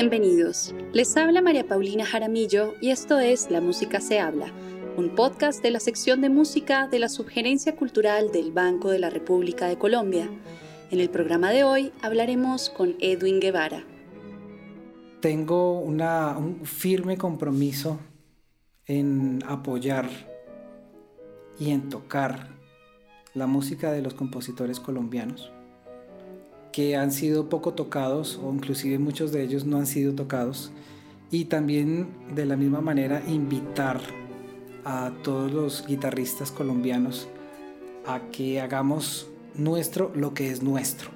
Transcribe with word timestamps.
Bienvenidos. 0.00 0.76
Les 0.92 1.16
habla 1.16 1.42
María 1.42 1.66
Paulina 1.66 2.06
Jaramillo 2.06 2.76
y 2.80 2.90
esto 2.90 3.18
es 3.18 3.50
La 3.50 3.60
Música 3.60 4.00
se 4.00 4.20
habla, 4.20 4.52
un 4.96 5.16
podcast 5.16 5.60
de 5.60 5.72
la 5.72 5.80
sección 5.80 6.20
de 6.20 6.28
música 6.28 6.86
de 6.86 7.00
la 7.00 7.08
Subgerencia 7.08 7.74
Cultural 7.74 8.30
del 8.30 8.52
Banco 8.52 8.90
de 8.90 9.00
la 9.00 9.10
República 9.10 9.66
de 9.66 9.76
Colombia. 9.76 10.30
En 10.92 11.00
el 11.00 11.10
programa 11.10 11.50
de 11.50 11.64
hoy 11.64 11.92
hablaremos 12.00 12.70
con 12.70 12.94
Edwin 13.00 13.40
Guevara. 13.40 13.82
Tengo 15.20 15.80
un 15.80 16.60
firme 16.64 17.18
compromiso 17.18 17.98
en 18.86 19.42
apoyar 19.48 20.08
y 21.58 21.72
en 21.72 21.88
tocar 21.88 22.50
la 23.34 23.48
música 23.48 23.90
de 23.90 24.02
los 24.02 24.14
compositores 24.14 24.78
colombianos 24.78 25.50
que 26.72 26.96
han 26.96 27.12
sido 27.12 27.48
poco 27.48 27.74
tocados 27.74 28.38
o 28.42 28.52
inclusive 28.52 28.98
muchos 28.98 29.32
de 29.32 29.42
ellos 29.42 29.64
no 29.64 29.78
han 29.78 29.86
sido 29.86 30.14
tocados 30.14 30.70
y 31.30 31.46
también 31.46 32.08
de 32.34 32.46
la 32.46 32.56
misma 32.56 32.80
manera 32.80 33.22
invitar 33.26 34.00
a 34.84 35.12
todos 35.22 35.52
los 35.52 35.86
guitarristas 35.86 36.50
colombianos 36.50 37.28
a 38.06 38.20
que 38.30 38.60
hagamos 38.60 39.28
nuestro 39.54 40.10
lo 40.14 40.32
que 40.34 40.50
es 40.50 40.62
nuestro. 40.62 41.10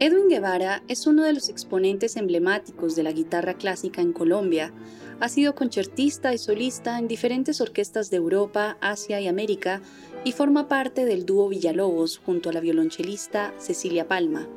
Edwin 0.00 0.28
Guevara 0.28 0.82
es 0.88 1.06
uno 1.06 1.22
de 1.22 1.32
los 1.32 1.48
exponentes 1.48 2.16
emblemáticos 2.16 2.96
de 2.96 3.04
la 3.04 3.12
guitarra 3.12 3.54
clásica 3.54 4.02
en 4.02 4.12
Colombia. 4.12 4.72
Ha 5.20 5.28
sido 5.28 5.54
concertista 5.54 6.34
y 6.34 6.38
solista 6.38 6.98
en 6.98 7.08
diferentes 7.08 7.60
orquestas 7.60 8.10
de 8.10 8.16
Europa, 8.16 8.76
Asia 8.80 9.20
y 9.20 9.28
América 9.28 9.80
y 10.24 10.32
forma 10.32 10.68
parte 10.68 11.04
del 11.04 11.24
dúo 11.24 11.48
Villalobos 11.48 12.18
junto 12.18 12.50
a 12.50 12.52
la 12.52 12.60
violonchelista 12.60 13.54
Cecilia 13.58 14.08
Palma. 14.08 14.48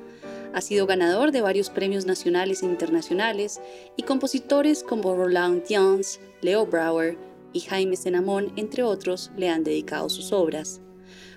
Ha 0.53 0.61
sido 0.61 0.87
ganador 0.87 1.31
de 1.31 1.41
varios 1.41 1.69
premios 1.69 2.05
nacionales 2.05 2.63
e 2.63 2.65
internacionales 2.65 3.61
y 3.95 4.03
compositores 4.03 4.83
como 4.83 5.15
Roland 5.15 5.63
Jones, 5.69 6.19
Leo 6.41 6.65
Brouwer 6.65 7.17
y 7.53 7.59
Jaime 7.59 7.95
Senamón, 7.95 8.51
entre 8.55 8.83
otros, 8.83 9.31
le 9.37 9.49
han 9.49 9.63
dedicado 9.63 10.09
sus 10.09 10.31
obras. 10.31 10.81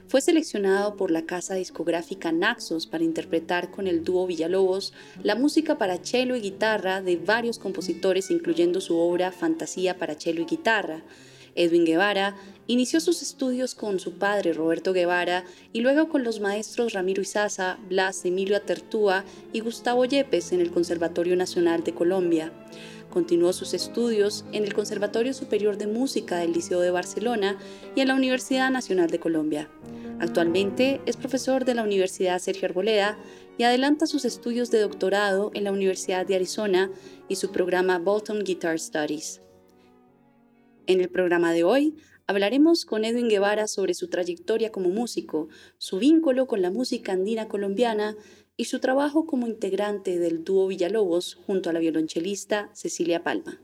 Fue 0.08 0.20
seleccionado 0.20 0.96
por 0.96 1.10
la 1.10 1.26
casa 1.26 1.54
discográfica 1.54 2.32
Naxos 2.32 2.86
para 2.86 3.04
interpretar 3.04 3.70
con 3.70 3.86
el 3.86 4.04
dúo 4.04 4.26
Villalobos 4.26 4.92
la 5.22 5.34
música 5.34 5.78
para 5.78 5.98
cello 6.04 6.36
y 6.36 6.40
guitarra 6.40 7.00
de 7.02 7.16
varios 7.16 7.58
compositores, 7.58 8.30
incluyendo 8.30 8.80
su 8.80 8.96
obra 8.96 9.32
Fantasía 9.32 9.98
para 9.98 10.14
cello 10.14 10.42
y 10.42 10.46
guitarra, 10.46 11.02
Edwin 11.54 11.84
Guevara 11.84 12.36
inició 12.66 13.00
sus 13.00 13.22
estudios 13.22 13.74
con 13.74 13.98
su 13.98 14.14
padre 14.14 14.52
Roberto 14.52 14.92
Guevara 14.92 15.44
y 15.72 15.80
luego 15.80 16.08
con 16.08 16.22
los 16.22 16.40
maestros 16.40 16.92
Ramiro 16.92 17.22
Izaza, 17.22 17.78
Blas 17.88 18.24
Emilio 18.24 18.56
Atertúa 18.56 19.24
y 19.52 19.60
Gustavo 19.60 20.04
Yepes 20.04 20.52
en 20.52 20.60
el 20.60 20.70
Conservatorio 20.70 21.36
Nacional 21.36 21.82
de 21.82 21.94
Colombia. 21.94 22.52
Continuó 23.10 23.52
sus 23.52 23.74
estudios 23.74 24.44
en 24.52 24.64
el 24.64 24.72
Conservatorio 24.72 25.34
Superior 25.34 25.76
de 25.76 25.88
Música 25.88 26.38
del 26.38 26.52
Liceo 26.52 26.80
de 26.80 26.92
Barcelona 26.92 27.58
y 27.96 28.00
en 28.00 28.08
la 28.08 28.14
Universidad 28.14 28.70
Nacional 28.70 29.10
de 29.10 29.18
Colombia. 29.18 29.68
Actualmente 30.20 31.00
es 31.06 31.16
profesor 31.16 31.64
de 31.64 31.74
la 31.74 31.82
Universidad 31.82 32.38
Sergio 32.38 32.68
Arboleda 32.68 33.18
y 33.58 33.64
adelanta 33.64 34.06
sus 34.06 34.24
estudios 34.24 34.70
de 34.70 34.80
doctorado 34.80 35.50
en 35.54 35.64
la 35.64 35.72
Universidad 35.72 36.24
de 36.24 36.36
Arizona 36.36 36.90
y 37.28 37.36
su 37.36 37.50
programa 37.50 37.98
Bolton 37.98 38.44
Guitar 38.44 38.78
Studies. 38.78 39.40
En 40.86 41.00
el 41.00 41.08
programa 41.08 41.52
de 41.52 41.64
hoy 41.64 41.96
hablaremos 42.26 42.84
con 42.84 43.04
Edwin 43.04 43.28
Guevara 43.28 43.66
sobre 43.66 43.94
su 43.94 44.08
trayectoria 44.08 44.70
como 44.70 44.88
músico, 44.88 45.48
su 45.78 45.98
vínculo 45.98 46.46
con 46.46 46.62
la 46.62 46.70
música 46.70 47.12
andina 47.12 47.48
colombiana 47.48 48.16
y 48.60 48.66
su 48.66 48.78
trabajo 48.78 49.24
como 49.24 49.46
integrante 49.46 50.18
del 50.18 50.44
dúo 50.44 50.66
Villalobos 50.66 51.38
junto 51.46 51.70
a 51.70 51.72
la 51.72 51.78
violonchelista 51.78 52.68
Cecilia 52.74 53.22
Palma. 53.22 53.58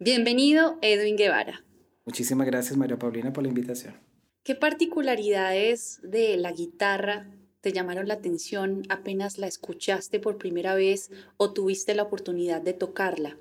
Bienvenido, 0.00 0.76
Edwin 0.82 1.16
Guevara. 1.16 1.64
Muchísimas 2.04 2.48
gracias, 2.48 2.76
María 2.76 2.98
Paulina, 2.98 3.32
por 3.32 3.44
la 3.44 3.50
invitación. 3.50 3.94
¿Qué 4.42 4.56
particularidades 4.56 6.00
de 6.02 6.36
la 6.36 6.50
guitarra 6.50 7.30
te 7.60 7.72
llamaron 7.72 8.08
la 8.08 8.14
atención 8.14 8.82
apenas 8.88 9.38
la 9.38 9.46
escuchaste 9.46 10.18
por 10.18 10.36
primera 10.36 10.74
vez 10.74 11.12
o 11.36 11.52
tuviste 11.52 11.94
la 11.94 12.02
oportunidad 12.02 12.60
de 12.60 12.72
tocarla? 12.72 13.36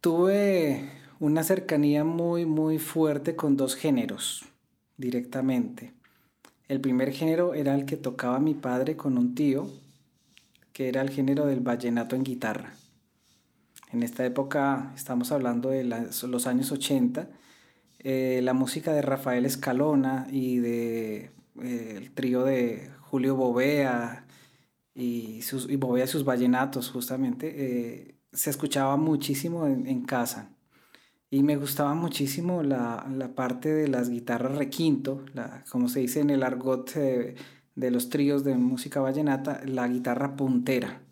Tuve 0.00 0.90
una 1.20 1.44
cercanía 1.44 2.02
muy, 2.02 2.44
muy 2.44 2.80
fuerte 2.80 3.36
con 3.36 3.56
dos 3.56 3.76
géneros 3.76 4.46
directamente. 4.96 5.93
El 6.66 6.80
primer 6.80 7.12
género 7.12 7.52
era 7.52 7.74
el 7.74 7.84
que 7.84 7.96
tocaba 7.96 8.38
mi 8.38 8.54
padre 8.54 8.96
con 8.96 9.18
un 9.18 9.34
tío, 9.34 9.70
que 10.72 10.88
era 10.88 11.02
el 11.02 11.10
género 11.10 11.46
del 11.46 11.60
vallenato 11.60 12.16
en 12.16 12.24
guitarra. 12.24 12.74
En 13.92 14.02
esta 14.02 14.24
época, 14.24 14.92
estamos 14.96 15.30
hablando 15.30 15.68
de 15.68 15.84
los 15.84 16.46
años 16.46 16.72
80, 16.72 17.28
eh, 17.98 18.40
la 18.42 18.54
música 18.54 18.92
de 18.94 19.02
Rafael 19.02 19.44
Escalona 19.44 20.26
y 20.30 20.58
de 20.58 21.30
eh, 21.62 21.94
el 21.96 22.10
trío 22.12 22.44
de 22.44 22.90
Julio 23.00 23.36
Bovea 23.36 24.26
y, 24.94 25.42
sus, 25.42 25.68
y 25.68 25.76
Bovea 25.76 26.06
y 26.06 26.08
sus 26.08 26.24
vallenatos 26.24 26.90
justamente, 26.90 27.54
eh, 27.56 28.14
se 28.32 28.50
escuchaba 28.50 28.96
muchísimo 28.96 29.66
en 29.66 30.02
casa 30.04 30.53
y 31.34 31.42
me 31.42 31.56
gustaba 31.56 31.94
muchísimo 31.94 32.62
la, 32.62 33.08
la, 33.12 33.34
parte 33.34 33.68
de 33.68 33.88
las 33.88 34.08
guitarras 34.08 34.56
requinto, 34.56 35.24
la, 35.34 35.64
como 35.68 35.88
se 35.88 35.98
dice 35.98 36.20
en 36.20 36.30
el 36.30 36.44
argot 36.44 36.94
de, 36.94 37.34
los 37.90 38.08
tríos 38.08 38.44
de 38.44 38.54
música 38.56 39.00
vallenata, 39.00 39.60
la 39.64 39.88
guitarra 39.88 40.36
puntera. 40.36 41.02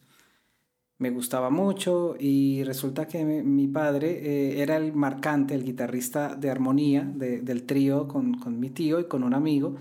Me 0.99 1.11
gustaba 1.11 1.51
mucho 1.51 2.15
y 2.21 2.63
resulta 2.63 3.09
que 3.09 3.25
mi, 3.25 3.67
padre 3.67 4.11
eh, 4.23 4.63
era 4.63 4.77
el 4.77 4.93
marcante, 4.93 5.57
el 5.57 5.65
guitarrista 5.65 6.37
de 6.37 6.51
armonía 6.51 7.03
del 7.03 7.65
trío 7.65 8.07
con, 8.07 8.35
con 8.35 8.61
mi 8.61 8.71
tío 8.71 9.01
y 9.01 9.09
con 9.09 9.25
un 9.25 9.35
amigo. 9.35 9.75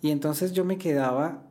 Y 0.00 0.12
entonces 0.12 0.52
yo 0.52 0.64
me 0.64 0.78
quedaba 0.78 1.42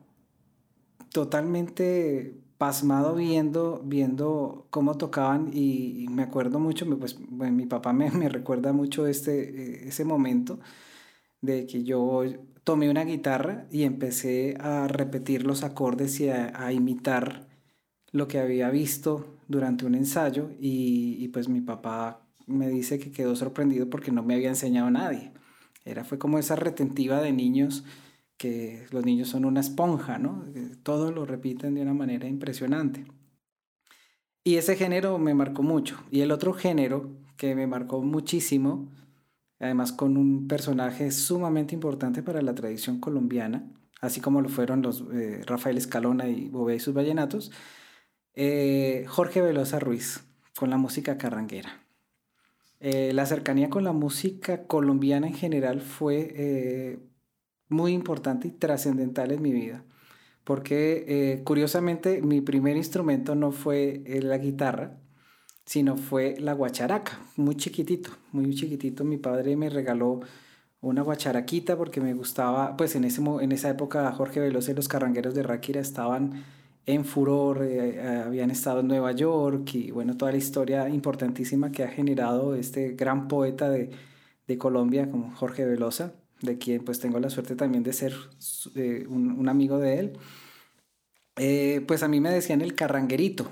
totalmente 1.12 2.45
pasmado 2.58 3.14
viendo, 3.14 3.82
viendo 3.84 4.66
cómo 4.70 4.96
tocaban 4.96 5.50
y, 5.52 6.06
me 6.10 6.22
acuerdo 6.22 6.58
mucho, 6.58 6.86
pues 6.98 7.18
mi 7.18 7.66
papá 7.66 7.92
me, 7.92 8.10
me, 8.10 8.28
recuerda 8.28 8.72
mucho 8.72 9.06
este, 9.06 9.84
eh, 9.84 9.88
ese 9.88 10.04
momento 10.04 10.58
de 11.40 11.66
que 11.66 11.84
yo 11.84 12.24
tomé 12.64 12.90
una 12.90 13.04
guitarra 13.04 13.66
y 13.70 13.84
empecé 13.84 14.56
a 14.60 14.88
repetir 14.88 15.44
los 15.46 15.62
acordes 15.62 16.18
y 16.20 16.28
a, 16.30 16.72
imitar 16.72 17.46
lo 18.12 18.28
que 18.28 18.38
había 18.40 18.70
visto 18.70 19.38
durante 19.48 19.86
un 19.86 19.94
ensayo 19.94 20.50
y, 20.60 21.16
y, 21.20 21.28
pues 21.28 21.48
mi 21.48 21.60
papá 21.60 22.22
me 22.46 22.68
dice 22.68 22.98
que 22.98 23.12
quedó 23.12 23.36
sorprendido 23.36 23.90
porque 23.90 24.12
no 24.12 24.22
me 24.22 24.34
había 24.34 24.48
enseñado 24.48 24.88
a 24.88 24.90
nadie. 24.90 25.32
Era, 25.84 26.04
fue 26.04 26.18
como 26.18 26.38
esa 26.38 26.56
retentiva 26.56 27.20
de 27.20 27.32
niños 27.32 27.84
que 28.36 28.86
los 28.90 29.04
niños 29.04 29.28
son 29.28 29.44
una 29.44 29.60
esponja, 29.60 30.18
¿no? 30.18 30.44
Todo 30.82 31.12
lo 31.12 31.24
repiten 31.24 31.74
de 31.74 31.82
una 31.82 31.94
manera 31.94 32.28
impresionante. 32.28 33.06
Y 34.46 34.56
ese 34.56 34.76
género 34.76 35.18
me 35.18 35.34
marcó 35.34 35.64
mucho. 35.64 35.98
Y 36.10 36.20
el 36.20 36.30
otro 36.30 36.52
género 36.52 37.10
que 37.36 37.54
me 37.54 37.66
marcó 37.66 38.00
muchísimo, 38.02 38.92
además 39.58 39.92
con 39.92 40.16
un 40.16 40.46
personaje 40.46 41.10
sumamente 41.10 41.74
importante 41.74 42.22
para 42.22 42.42
la 42.42 42.54
tradición 42.54 43.00
colombiana, 43.00 43.68
así 44.00 44.20
como 44.20 44.40
lo 44.40 44.48
fueron 44.48 44.82
los 44.82 45.04
eh, 45.12 45.42
Rafael 45.46 45.76
Escalona 45.76 46.28
y 46.28 46.48
Bobé 46.48 46.76
y 46.76 46.80
sus 46.80 46.94
vallenatos, 46.94 47.50
eh, 48.34 49.04
Jorge 49.08 49.40
Velosa 49.40 49.80
Ruiz, 49.80 50.24
con 50.56 50.70
la 50.70 50.76
música 50.76 51.18
carranguera. 51.18 51.84
Eh, 52.78 53.12
la 53.14 53.26
cercanía 53.26 53.68
con 53.68 53.82
la 53.82 53.92
música 53.92 54.66
colombiana 54.66 55.26
en 55.26 55.34
general 55.34 55.80
fue 55.80 57.00
muy 57.68 57.92
importante 57.92 58.48
y 58.48 58.52
trascendental 58.52 59.32
en 59.32 59.42
mi 59.42 59.52
vida. 59.52 59.84
Porque 60.44 61.04
eh, 61.08 61.42
curiosamente 61.44 62.22
mi 62.22 62.40
primer 62.40 62.76
instrumento 62.76 63.34
no 63.34 63.50
fue 63.52 64.02
eh, 64.06 64.22
la 64.22 64.38
guitarra, 64.38 64.98
sino 65.64 65.96
fue 65.96 66.36
la 66.38 66.52
guacharaca, 66.52 67.20
muy 67.36 67.56
chiquitito, 67.56 68.10
muy 68.32 68.54
chiquitito. 68.54 69.04
Mi 69.04 69.16
padre 69.18 69.56
me 69.56 69.68
regaló 69.70 70.20
una 70.80 71.02
guacharaquita 71.02 71.76
porque 71.76 72.00
me 72.00 72.14
gustaba, 72.14 72.76
pues 72.76 72.94
en, 72.94 73.04
ese, 73.04 73.20
en 73.22 73.52
esa 73.52 73.70
época 73.70 74.12
Jorge 74.12 74.40
Veloz 74.40 74.68
y 74.68 74.74
los 74.74 74.88
carrangueros 74.88 75.34
de 75.34 75.42
Ráquira 75.42 75.80
estaban 75.80 76.44
en 76.86 77.04
furor, 77.04 77.64
eh, 77.64 78.22
habían 78.24 78.52
estado 78.52 78.80
en 78.80 78.88
Nueva 78.88 79.10
York 79.12 79.74
y 79.74 79.90
bueno, 79.90 80.16
toda 80.16 80.30
la 80.30 80.38
historia 80.38 80.88
importantísima 80.88 81.72
que 81.72 81.82
ha 81.82 81.88
generado 81.88 82.54
este 82.54 82.92
gran 82.92 83.26
poeta 83.26 83.68
de, 83.68 83.90
de 84.46 84.58
Colombia 84.58 85.10
como 85.10 85.34
Jorge 85.34 85.64
Velosa 85.64 86.14
de 86.42 86.58
quien 86.58 86.84
pues 86.84 87.00
tengo 87.00 87.18
la 87.20 87.30
suerte 87.30 87.56
también 87.56 87.82
de 87.82 87.92
ser 87.92 88.14
un, 89.08 89.48
amigo 89.48 89.78
de 89.78 89.98
él, 89.98 90.18
eh, 91.36 91.84
pues 91.86 92.02
a 92.02 92.08
mí 92.08 92.20
me 92.20 92.30
decían 92.30 92.60
el 92.62 92.74
carranguerito. 92.74 93.50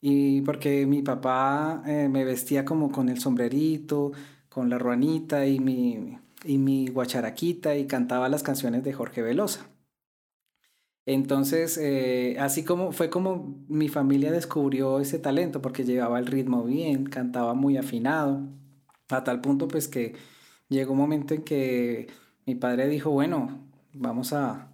Y 0.00 0.42
porque 0.42 0.86
mi 0.86 1.02
papá 1.02 1.82
eh, 1.86 2.08
me 2.08 2.24
vestía 2.24 2.64
como 2.64 2.92
con 2.92 3.08
el 3.08 3.20
sombrerito, 3.20 4.12
con 4.48 4.70
la 4.70 4.78
ruanita 4.78 5.46
y 5.46 5.58
mi, 5.58 6.18
y 6.44 6.58
mi 6.58 6.88
guacharaquita 6.88 7.76
y 7.76 7.86
cantaba 7.86 8.28
las 8.28 8.42
canciones 8.42 8.84
de 8.84 8.92
Jorge 8.92 9.22
Velosa. 9.22 9.68
Entonces, 11.06 11.78
eh, 11.78 12.36
así 12.38 12.64
como 12.64 12.92
fue 12.92 13.08
como 13.08 13.64
mi 13.68 13.88
familia 13.88 14.30
descubrió 14.30 15.00
ese 15.00 15.18
talento, 15.18 15.62
porque 15.62 15.84
llevaba 15.84 16.18
el 16.18 16.26
ritmo 16.26 16.64
bien, 16.64 17.06
cantaba 17.06 17.54
muy 17.54 17.78
afinado, 17.78 18.46
a 19.08 19.24
tal 19.24 19.40
punto 19.40 19.68
pues 19.68 19.88
que 19.88 20.14
llegó 20.68 20.92
un 20.92 20.98
momento 20.98 21.34
en 21.34 21.42
que 21.42 22.08
mi 22.46 22.54
padre 22.54 22.88
dijo, 22.88 23.10
bueno, 23.10 23.66
vamos 23.92 24.32
a, 24.32 24.72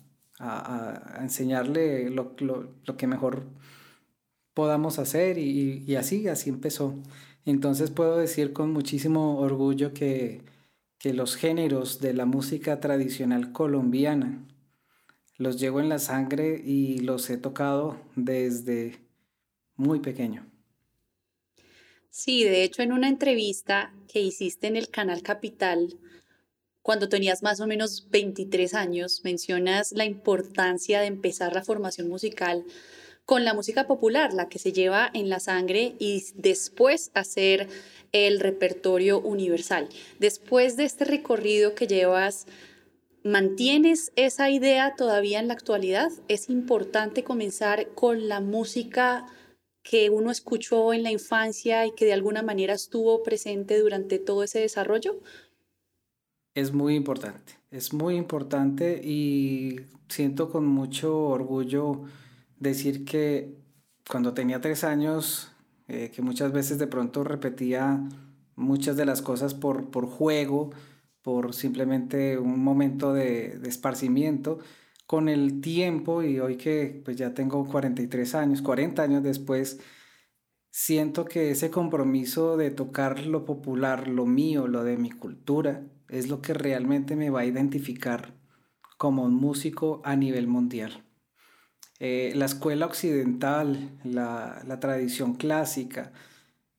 enseñarle 1.21 2.11
lo, 2.11 2.37
que 2.37 3.07
mejor 3.07 3.45
podamos 4.53 4.99
hacer 4.99 5.39
y, 5.39 5.85
y, 5.87 5.97
así, 5.97 6.29
así 6.29 6.51
empezó. 6.51 6.95
Entonces 7.47 7.91
puedo 7.91 8.19
decir 8.19 8.53
con 8.53 8.73
muchísimo 8.73 9.39
orgullo 9.39 9.95
que, 9.95 10.43
que 11.05 11.13
los 11.13 11.37
géneros 11.37 12.01
de 12.01 12.15
la 12.15 12.25
música 12.25 12.81
tradicional 12.81 13.53
colombiana, 13.53 14.43
los 15.37 15.61
llevo 15.61 15.81
en 15.81 15.91
la 15.91 15.99
sangre 15.99 16.63
y 16.65 16.99
los 17.01 17.29
he 17.29 17.37
tocado 17.37 17.97
desde 18.17 19.01
muy 19.77 20.01
pequeño. 20.01 20.47
Sí, 22.17 22.45
de 22.45 22.63
hecho 22.63 22.81
en 22.81 22.93
una 22.93 23.09
entrevista 23.09 23.93
que 24.07 24.21
hiciste 24.21 24.69
en 24.69 24.77
el 24.77 24.89
canal 24.89 25.25
Capital, 25.25 25.99
cuando 26.81 27.09
tenías 27.09 27.43
más 27.43 27.59
o 27.59 27.67
menos 27.67 28.07
23 28.09 28.73
años, 28.75 29.23
mencionas 29.25 29.91
la 29.91 30.05
importancia 30.05 31.01
de 31.01 31.07
empezar 31.07 31.55
la 31.55 31.65
formación 31.65 32.09
musical 32.09 32.65
con 33.25 33.45
la 33.45 33.53
música 33.53 33.89
popular, 33.89 34.33
la 34.33 34.49
que 34.49 34.61
se 34.61 34.73
lleva 34.73 35.11
en 35.13 35.29
la 35.29 35.41
sangre, 35.41 35.97
y 35.99 36.23
después 36.37 37.11
hacer 37.15 37.69
el 38.13 38.39
repertorio 38.39 39.19
universal. 39.19 39.89
Después 40.21 40.77
de 40.77 40.85
este 40.85 41.05
recorrido 41.05 41.75
que 41.75 41.89
llevas 41.89 42.47
¿Mantienes 43.25 44.13
esa 44.15 44.51
idea 44.51 44.95
todavía 44.97 45.41
en 45.41 45.49
la 45.49 45.55
actualidad? 45.55 46.13
¿Es 46.29 46.49
importante 46.49 47.25
comenzar 47.25 47.89
con 47.95 48.29
la 48.29 48.41
música 48.41 49.27
que 49.85 50.11
uno 50.11 50.33
escuchó 50.33 50.93
en 50.93 51.05
la 51.05 51.13
infancia 51.13 51.87
y 51.87 51.93
que 51.93 52.07
de 52.07 52.15
alguna 52.15 52.43
manera 52.43 52.75
estuvo 52.75 53.23
presente 53.23 53.79
durante 53.79 54.19
todo 54.19 54.43
ese 54.43 54.59
desarrollo? 54.59 55.21
Es 56.55 56.73
muy 56.73 56.97
importante, 56.97 57.53
es 57.71 57.93
muy 57.93 58.17
importante 58.17 59.01
y 59.05 59.81
siento 60.09 60.51
con 60.51 60.67
mucho 60.67 61.29
orgullo 61.29 62.03
decir 62.59 63.05
que 63.05 63.55
cuando 64.09 64.35
tenía 64.35 64.61
tres 64.61 64.83
años, 64.83 65.53
eh, 65.87 66.11
que 66.13 66.23
muchas 66.23 66.53
veces 66.53 66.79
de 66.79 66.87
pronto 66.87 67.23
repetía 67.23 68.01
muchas 68.57 68.97
de 68.97 69.05
las 69.05 69.23
cosas 69.23 69.55
por, 69.55 69.91
por 69.91 70.07
juego, 70.07 70.71
por 71.23 71.55
simplemente 71.55 72.39
un 72.39 72.63
momento 72.63 73.13
de, 73.13 73.61
esparcimiento. 73.67 74.59
Con 75.07 75.29
el 75.29 75.61
tiempo 75.61 76.23
y 76.23 76.41
hoy 76.41 76.57
que 76.57 77.03
pues 77.05 77.17
ya 77.17 77.35
tengo 77.35 77.67
43 77.67 78.35
años, 78.35 78.63
40 78.63 79.03
años 79.03 79.23
después, 79.23 79.81
siento 80.71 81.25
que 81.25 81.51
ese 81.51 81.71
compromiso 81.71 82.57
de 82.57 82.71
tocar 82.71 83.27
lo 83.27 83.45
popular, 83.45 84.09
lo 84.09 84.27
mío, 84.27 84.67
lo 84.67 84.83
de 84.85 84.97
mi 84.97 85.11
cultura, 85.11 85.83
es 86.09 86.29
lo 86.29 86.41
que 86.43 86.55
realmente 86.55 87.17
me 87.17 87.31
va 87.31 87.41
a 87.41 87.47
identificar 87.47 88.35
como 88.99 89.25
un 89.25 89.35
músico 89.35 90.01
a 90.05 90.17
nivel 90.17 90.47
mundial. 90.47 91.05
Eh, 92.01 92.33
la 92.35 92.47
escuela 92.47 92.87
occidental, 92.87 93.99
la, 94.05 94.63
la 94.67 94.81
tradición 94.81 95.35
clásica, 95.35 96.13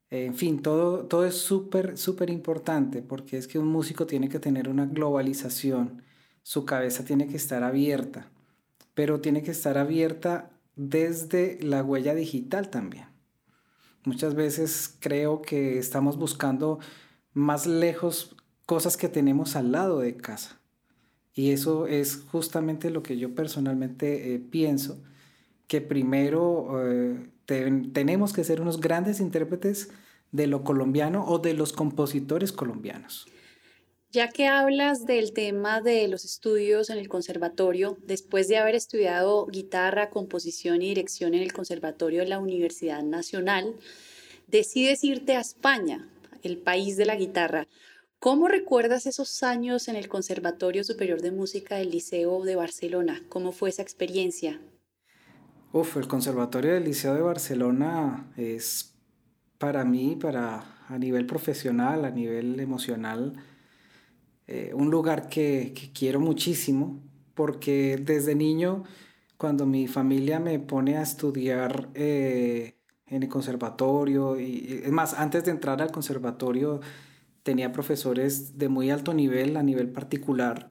en 0.09 0.35
fin, 0.35 0.61
todo, 0.61 1.05
todo 1.05 1.25
es 1.25 1.35
súper, 1.35 1.97
súper 1.97 2.29
importante 2.29 3.01
porque 3.01 3.37
es 3.37 3.47
que 3.47 3.59
un 3.59 3.67
músico 3.67 4.05
tiene 4.05 4.29
que 4.29 4.39
tener 4.39 4.69
una 4.69 4.85
globalización, 4.85 6.03
su 6.45 6.63
cabeza 6.63 7.03
tiene 7.03 7.25
que 7.25 7.37
estar 7.37 7.63
abierta, 7.63 8.27
pero 8.93 9.19
tiene 9.19 9.41
que 9.41 9.49
estar 9.49 9.79
abierta 9.79 10.51
desde 10.75 11.57
la 11.63 11.83
huella 11.83 12.13
digital 12.13 12.69
también. 12.69 13.07
Muchas 14.03 14.35
veces 14.35 14.95
creo 14.99 15.41
que 15.41 15.79
estamos 15.79 16.19
buscando 16.19 16.77
más 17.33 17.65
lejos 17.65 18.35
cosas 18.67 18.95
que 18.95 19.09
tenemos 19.09 19.55
al 19.55 19.71
lado 19.71 19.97
de 19.97 20.17
casa. 20.17 20.59
Y 21.33 21.49
eso 21.49 21.87
es 21.87 22.23
justamente 22.31 22.91
lo 22.91 23.01
que 23.01 23.17
yo 23.17 23.33
personalmente 23.33 24.35
eh, 24.35 24.37
pienso, 24.37 25.01
que 25.65 25.81
primero 25.81 26.79
eh, 26.87 27.27
tenemos 27.47 28.33
que 28.33 28.43
ser 28.43 28.61
unos 28.61 28.79
grandes 28.79 29.19
intérpretes 29.19 29.89
de 30.31 30.45
lo 30.45 30.63
colombiano 30.63 31.25
o 31.25 31.39
de 31.39 31.55
los 31.55 31.73
compositores 31.73 32.51
colombianos. 32.51 33.25
Ya 34.15 34.29
que 34.29 34.47
hablas 34.47 35.05
del 35.05 35.33
tema 35.33 35.81
de 35.81 36.07
los 36.07 36.23
estudios 36.23 36.89
en 36.89 36.99
el 36.99 37.09
conservatorio, 37.09 37.97
después 38.07 38.47
de 38.47 38.55
haber 38.55 38.73
estudiado 38.73 39.45
guitarra, 39.47 40.09
composición 40.09 40.81
y 40.81 40.87
dirección 40.87 41.33
en 41.33 41.41
el 41.41 41.51
conservatorio 41.51 42.21
de 42.21 42.29
la 42.29 42.39
Universidad 42.39 43.03
Nacional, 43.03 43.75
decides 44.47 45.03
irte 45.03 45.35
a 45.35 45.41
España, 45.41 46.07
el 46.43 46.57
país 46.59 46.95
de 46.95 47.05
la 47.05 47.17
guitarra. 47.17 47.67
¿Cómo 48.17 48.47
recuerdas 48.47 49.05
esos 49.05 49.43
años 49.43 49.89
en 49.89 49.97
el 49.97 50.07
Conservatorio 50.07 50.85
Superior 50.85 51.21
de 51.21 51.31
Música 51.31 51.75
del 51.75 51.91
Liceo 51.91 52.41
de 52.45 52.55
Barcelona? 52.55 53.21
¿Cómo 53.27 53.51
fue 53.51 53.67
esa 53.67 53.81
experiencia? 53.81 54.61
Uf, 55.73 55.97
el 55.97 56.07
Conservatorio 56.07 56.73
del 56.73 56.85
Liceo 56.85 57.15
de 57.15 57.21
Barcelona 57.21 58.31
es 58.37 58.95
para 59.57 59.83
mí, 59.83 60.15
para 60.15 60.85
a 60.87 60.97
nivel 60.97 61.25
profesional, 61.25 62.05
a 62.05 62.11
nivel 62.11 62.61
emocional, 62.61 63.33
eh, 64.47 64.71
un 64.73 64.89
lugar 64.91 65.27
que, 65.29 65.73
quiero 65.93 66.19
muchísimo, 66.19 67.01
porque 67.33 67.97
desde 68.01 68.35
niño, 68.35 68.83
cuando 69.37 69.65
mi 69.65 69.87
familia 69.87 70.39
me 70.39 70.59
pone 70.59 70.97
a 70.97 71.01
estudiar 71.01 71.89
eh, 71.93 72.75
en 73.07 73.23
el 73.23 73.29
conservatorio, 73.29 74.39
y 74.39 74.81
es 74.83 74.91
más, 74.91 75.13
antes 75.13 75.45
de 75.45 75.51
entrar 75.51 75.81
al 75.81 75.91
conservatorio, 75.91 76.81
tenía 77.43 77.71
profesores 77.71 78.57
de 78.57 78.69
muy 78.69 78.89
alto 78.89 79.13
nivel, 79.13 79.57
a 79.57 79.63
nivel 79.63 79.89
particular. 79.89 80.69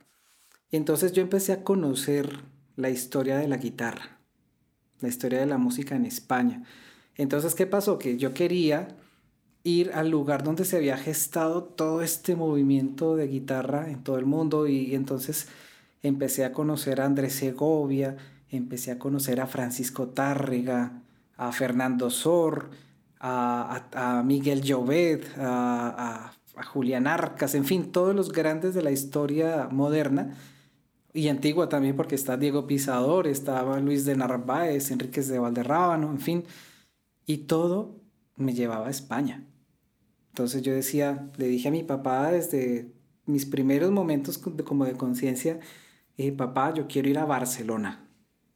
Entonces 0.71 1.13
yo 1.13 1.23
empecé 1.23 1.53
a 1.53 1.63
conocer 1.63 2.45
la 2.77 2.91
historia 2.91 3.39
de 3.39 3.47
la 3.49 3.59
guitarra 3.59 4.15
la 5.05 5.09
historia 5.09 5.39
de 5.39 5.47
la 5.47 5.59
música 5.59 5.95
en 5.95 6.07
España. 6.07 6.63
Entonces, 7.15 7.55
¿qué 7.55 7.67
pasó? 7.67 7.99
Que 7.99 8.17
yo 8.17 8.35
quería 8.35 8.89
ir 9.65 9.93
al 9.95 10.11
lugar 10.11 10.45
donde 10.45 10.65
se 10.65 10.77
había 10.77 10.97
gestado 10.97 11.65
todo 11.65 12.03
este 12.03 12.37
movimiento 12.37 13.17
de 13.17 13.27
guitarra 13.27 13.91
en 13.91 14.05
todo 14.05 14.19
el 14.19 14.27
mundo 14.27 14.69
y 14.69 14.95
entonces 14.95 15.49
empecé 16.03 16.45
a 16.45 16.53
conocer 16.53 17.01
a 17.01 17.07
Andrés 17.07 17.35
Segovia, 17.35 18.17
empecé 18.51 18.93
a 18.93 18.99
conocer 18.99 19.41
a 19.41 19.47
Francisco 19.47 20.09
Tárrega, 20.09 21.03
a 21.37 21.51
Fernando 21.51 22.11
Sor, 22.11 22.71
a, 23.19 24.23
Miguel 24.25 24.61
Llobet, 24.61 25.27
a, 25.39 26.31
a 26.57 26.63
Julián 26.63 27.07
Arcas, 27.07 27.55
en 27.55 27.65
fin, 27.65 27.91
todos 27.91 28.15
los 28.15 28.33
grandes 28.33 28.75
de 28.75 28.83
la 28.83 28.91
historia 28.91 29.69
moderna 29.73 30.37
y 31.15 31.29
antigua 31.29 31.69
también 31.69 31.97
porque 31.97 32.17
está 32.17 32.37
Diego 32.37 32.67
Pisador, 32.67 33.27
estaba 33.27 33.81
Luis 33.81 34.05
de 34.05 34.17
Narváez, 34.17 34.91
Enríquez 34.91 35.29
de 35.29 35.39
Valderrábano, 35.39 36.11
en 36.11 36.21
fin, 36.21 36.45
y 37.25 37.39
todo 37.39 37.97
me 38.37 38.53
llevaba 38.53 38.89
a 38.89 38.91
España. 38.91 39.45
Entonces 40.35 40.63
yo 40.63 40.75
decía, 40.75 41.31
le 41.37 41.47
dije 41.47 41.69
a 41.69 41.71
mi 41.71 41.85
papá 41.85 42.33
desde 42.33 42.91
mis 43.25 43.47
primeros 43.47 43.93
momentos 43.93 44.37
como 44.37 44.85
de 44.85 44.95
conciencia, 44.95 45.61
eh, 46.17 46.33
papá, 46.33 46.75
yo 46.75 46.89
quiero 46.89 47.09
ir 47.09 47.21
a 47.21 47.25
Barcelona. 47.25 48.09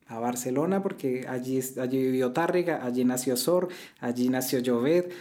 A 0.09 0.19
Barcelona 0.19 0.83
porque 0.83 1.27
allí, 1.29 1.61
allí 1.81 2.03
vivió 2.03 2.33
Tárrega, 2.33 2.85
allí 2.85 3.05
nació 3.05 3.37
Sor, 3.37 3.69
allí 4.01 4.29
nació 4.29 4.59
Llovet. 4.59 5.13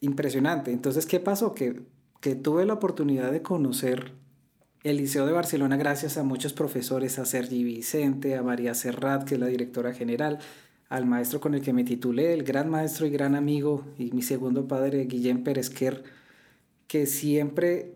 Impresionante. 0.00 0.72
Entonces, 0.72 1.04
¿qué 1.04 1.20
pasó? 1.20 1.52
Que, 1.52 1.82
que 2.22 2.36
tuve 2.36 2.64
la 2.64 2.72
oportunidad 2.72 3.30
de 3.30 3.42
conocer 3.42 4.14
el 4.82 4.96
Liceo 4.96 5.26
de 5.26 5.32
Barcelona, 5.32 5.76
gracias 5.76 6.16
a 6.16 6.22
muchos 6.22 6.54
profesores, 6.54 7.18
a 7.18 7.26
Sergi 7.26 7.64
Vicente, 7.64 8.34
a 8.34 8.42
María 8.42 8.72
Serrat, 8.72 9.24
que 9.24 9.34
es 9.34 9.40
la 9.40 9.48
directora 9.48 9.92
general, 9.92 10.38
al 10.90 11.06
maestro 11.06 11.40
con 11.40 11.54
el 11.54 11.62
que 11.62 11.72
me 11.72 11.84
titulé, 11.84 12.34
el 12.34 12.42
gran 12.42 12.68
maestro 12.68 13.06
y 13.06 13.10
gran 13.10 13.36
amigo, 13.36 13.84
y 13.96 14.10
mi 14.10 14.22
segundo 14.22 14.66
padre, 14.66 15.04
Guillén 15.04 15.44
Pérezquer, 15.44 16.02
que 16.88 17.06
siempre 17.06 17.94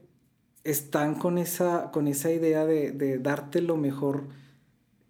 están 0.62 1.16
con 1.16 1.36
esa, 1.36 1.90
con 1.90 2.06
esa 2.06 2.30
idea 2.30 2.64
de, 2.64 3.18
darte 3.18 3.60
lo 3.60 3.76
mejor 3.76 4.28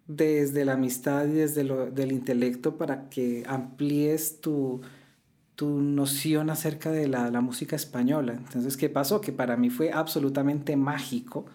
desde 0.07 0.65
la 0.65 0.73
amistad 0.73 1.27
y 1.27 1.33
desde 1.33 1.63
del 1.91 2.11
intelecto 2.11 2.75
para 2.75 3.07
que 3.07 3.43
amplíes 3.47 4.41
tu, 4.41 4.81
tu 5.55 5.79
noción 5.79 6.49
acerca 6.49 6.91
de 6.91 7.07
la, 7.07 7.29
la 7.29 7.41
música 7.41 7.75
española. 7.75 8.33
Entonces, 8.33 8.77
¿qué 8.77 8.89
pasó? 8.89 9.21
Que 9.21 9.31
para 9.31 9.57
mí 9.57 9.69
fue 9.69 9.91
absolutamente 9.91 10.75
mágico 10.75 11.45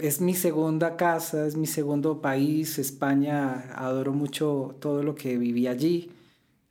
es 0.00 0.20
mi 0.20 0.34
segunda 0.34 0.96
casa, 0.96 1.46
es 1.46 1.56
mi 1.56 1.66
segundo 1.66 2.20
país, 2.20 2.78
España, 2.78 3.72
adoro 3.74 4.12
mucho 4.12 4.76
todo 4.80 5.02
lo 5.02 5.14
que 5.14 5.36
viví 5.38 5.66
allí. 5.66 6.10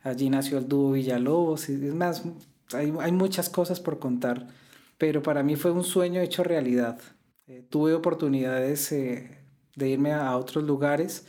Allí 0.02 0.30
nació 0.30 0.58
el 0.58 0.68
dúo 0.68 0.92
Villalobos, 0.92 1.68
es 1.68 1.94
más, 1.94 2.22
hay, 2.72 3.12
muchas 3.12 3.50
cosas 3.50 3.80
por 3.80 3.98
contar, 3.98 4.48
pero 4.98 5.22
para 5.22 5.42
mí 5.42 5.56
fue 5.56 5.70
un 5.72 5.84
sueño 5.84 6.20
hecho 6.20 6.42
realidad. 6.42 6.98
Eh, 7.46 7.64
tuve 7.68 7.94
oportunidades 7.94 8.92
eh, 8.92 9.38
de 9.76 9.88
irme 9.88 10.12
a 10.12 10.36
otros 10.36 10.64
lugares 10.64 11.26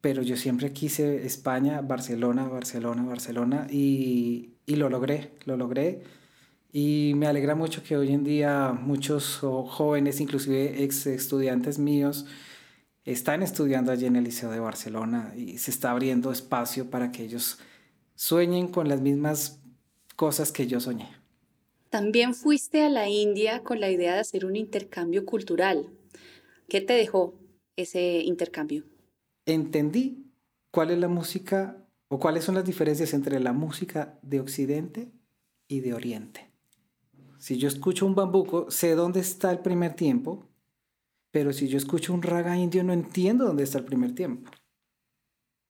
pero 0.00 0.22
yo 0.22 0.36
siempre 0.36 0.72
quise 0.72 1.26
España, 1.26 1.80
Barcelona, 1.80 2.48
Barcelona, 2.48 3.02
Barcelona 3.02 3.66
y, 3.70 4.54
y 4.66 4.76
lo 4.76 4.88
logré, 4.88 5.32
lo 5.44 5.56
logré. 5.56 6.02
Y 6.70 7.12
me 7.16 7.26
alegra 7.26 7.54
mucho 7.54 7.82
que 7.82 7.96
hoy 7.96 8.12
en 8.12 8.24
día 8.24 8.72
muchos 8.72 9.38
jóvenes, 9.38 10.20
inclusive 10.20 10.82
ex 10.82 11.06
estudiantes 11.06 11.78
míos, 11.78 12.26
están 13.04 13.42
estudiando 13.42 13.90
allí 13.90 14.04
en 14.04 14.16
el 14.16 14.24
Liceo 14.24 14.50
de 14.50 14.60
Barcelona 14.60 15.32
y 15.34 15.56
se 15.58 15.70
está 15.70 15.90
abriendo 15.92 16.30
espacio 16.30 16.90
para 16.90 17.10
que 17.10 17.24
ellos 17.24 17.58
sueñen 18.14 18.68
con 18.68 18.88
las 18.88 19.00
mismas 19.00 19.60
cosas 20.14 20.52
que 20.52 20.66
yo 20.66 20.78
soñé. 20.78 21.08
También 21.88 22.34
fuiste 22.34 22.82
a 22.82 22.90
la 22.90 23.08
India 23.08 23.62
con 23.62 23.80
la 23.80 23.90
idea 23.90 24.12
de 24.12 24.20
hacer 24.20 24.44
un 24.44 24.56
intercambio 24.56 25.24
cultural. 25.24 25.88
¿Qué 26.68 26.82
te 26.82 26.92
dejó 26.92 27.34
ese 27.76 28.20
intercambio? 28.20 28.84
Entendí 29.46 30.26
cuál 30.70 30.90
es 30.90 30.98
la 30.98 31.08
música 31.08 31.88
o 32.08 32.18
cuáles 32.18 32.44
son 32.44 32.56
las 32.56 32.64
diferencias 32.66 33.14
entre 33.14 33.40
la 33.40 33.54
música 33.54 34.18
de 34.20 34.40
Occidente 34.40 35.08
y 35.66 35.80
de 35.80 35.94
Oriente. 35.94 36.47
Si 37.38 37.58
yo 37.58 37.68
escucho 37.68 38.06
un 38.06 38.14
bambuco, 38.14 38.70
sé 38.70 38.94
dónde 38.94 39.20
está 39.20 39.50
el 39.50 39.60
primer 39.60 39.94
tiempo, 39.94 40.48
pero 41.30 41.52
si 41.52 41.68
yo 41.68 41.78
escucho 41.78 42.12
un 42.12 42.22
raga 42.22 42.56
indio, 42.56 42.82
no 42.84 42.92
entiendo 42.92 43.44
dónde 43.44 43.64
está 43.64 43.78
el 43.78 43.84
primer 43.84 44.14
tiempo. 44.14 44.50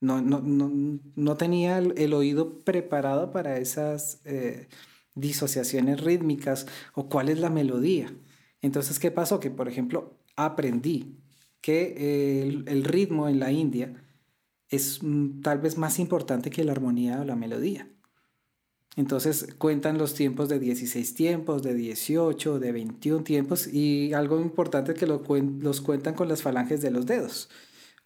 No, 0.00 0.22
no, 0.22 0.40
no, 0.40 1.36
tenía 1.36 1.78
el, 1.78 2.14
oído 2.14 2.60
preparado 2.60 3.32
para 3.32 3.58
esas 3.58 4.20
eh, 4.24 4.68
disociaciones 5.16 6.00
rítmicas 6.00 6.66
o 6.94 7.08
cuál 7.08 7.28
es 7.28 7.40
la 7.40 7.50
melodía. 7.50 8.14
Entonces, 8.62 8.98
¿qué 9.00 9.10
pasó? 9.10 9.40
Que, 9.40 9.50
por 9.50 9.68
ejemplo, 9.68 10.16
aprendí 10.36 11.18
que 11.60 12.46
el, 12.66 12.84
ritmo 12.84 13.28
en 13.28 13.40
la 13.40 13.50
India 13.50 13.92
es 14.68 15.02
mm, 15.02 15.40
tal 15.42 15.58
vez 15.58 15.76
más 15.76 15.98
importante 15.98 16.50
que 16.50 16.64
la 16.64 16.72
armonía 16.72 17.20
o 17.20 17.24
la 17.24 17.36
melodía. 17.36 17.90
Entonces 18.98 19.54
cuentan 19.58 19.96
los 19.96 20.14
tiempos 20.14 20.48
de 20.48 20.58
16 20.58 21.14
tiempos, 21.14 21.62
de 21.62 21.72
18, 21.72 22.58
de 22.58 22.72
21 22.72 23.22
tiempos 23.22 23.72
y 23.72 24.12
algo 24.12 24.40
importante 24.40 24.90
es 24.90 24.98
que 24.98 25.06
los 25.06 25.80
cuentan 25.82 26.14
con 26.14 26.26
las 26.26 26.42
falanges 26.42 26.82
de 26.82 26.90
los 26.90 27.06
dedos. 27.06 27.48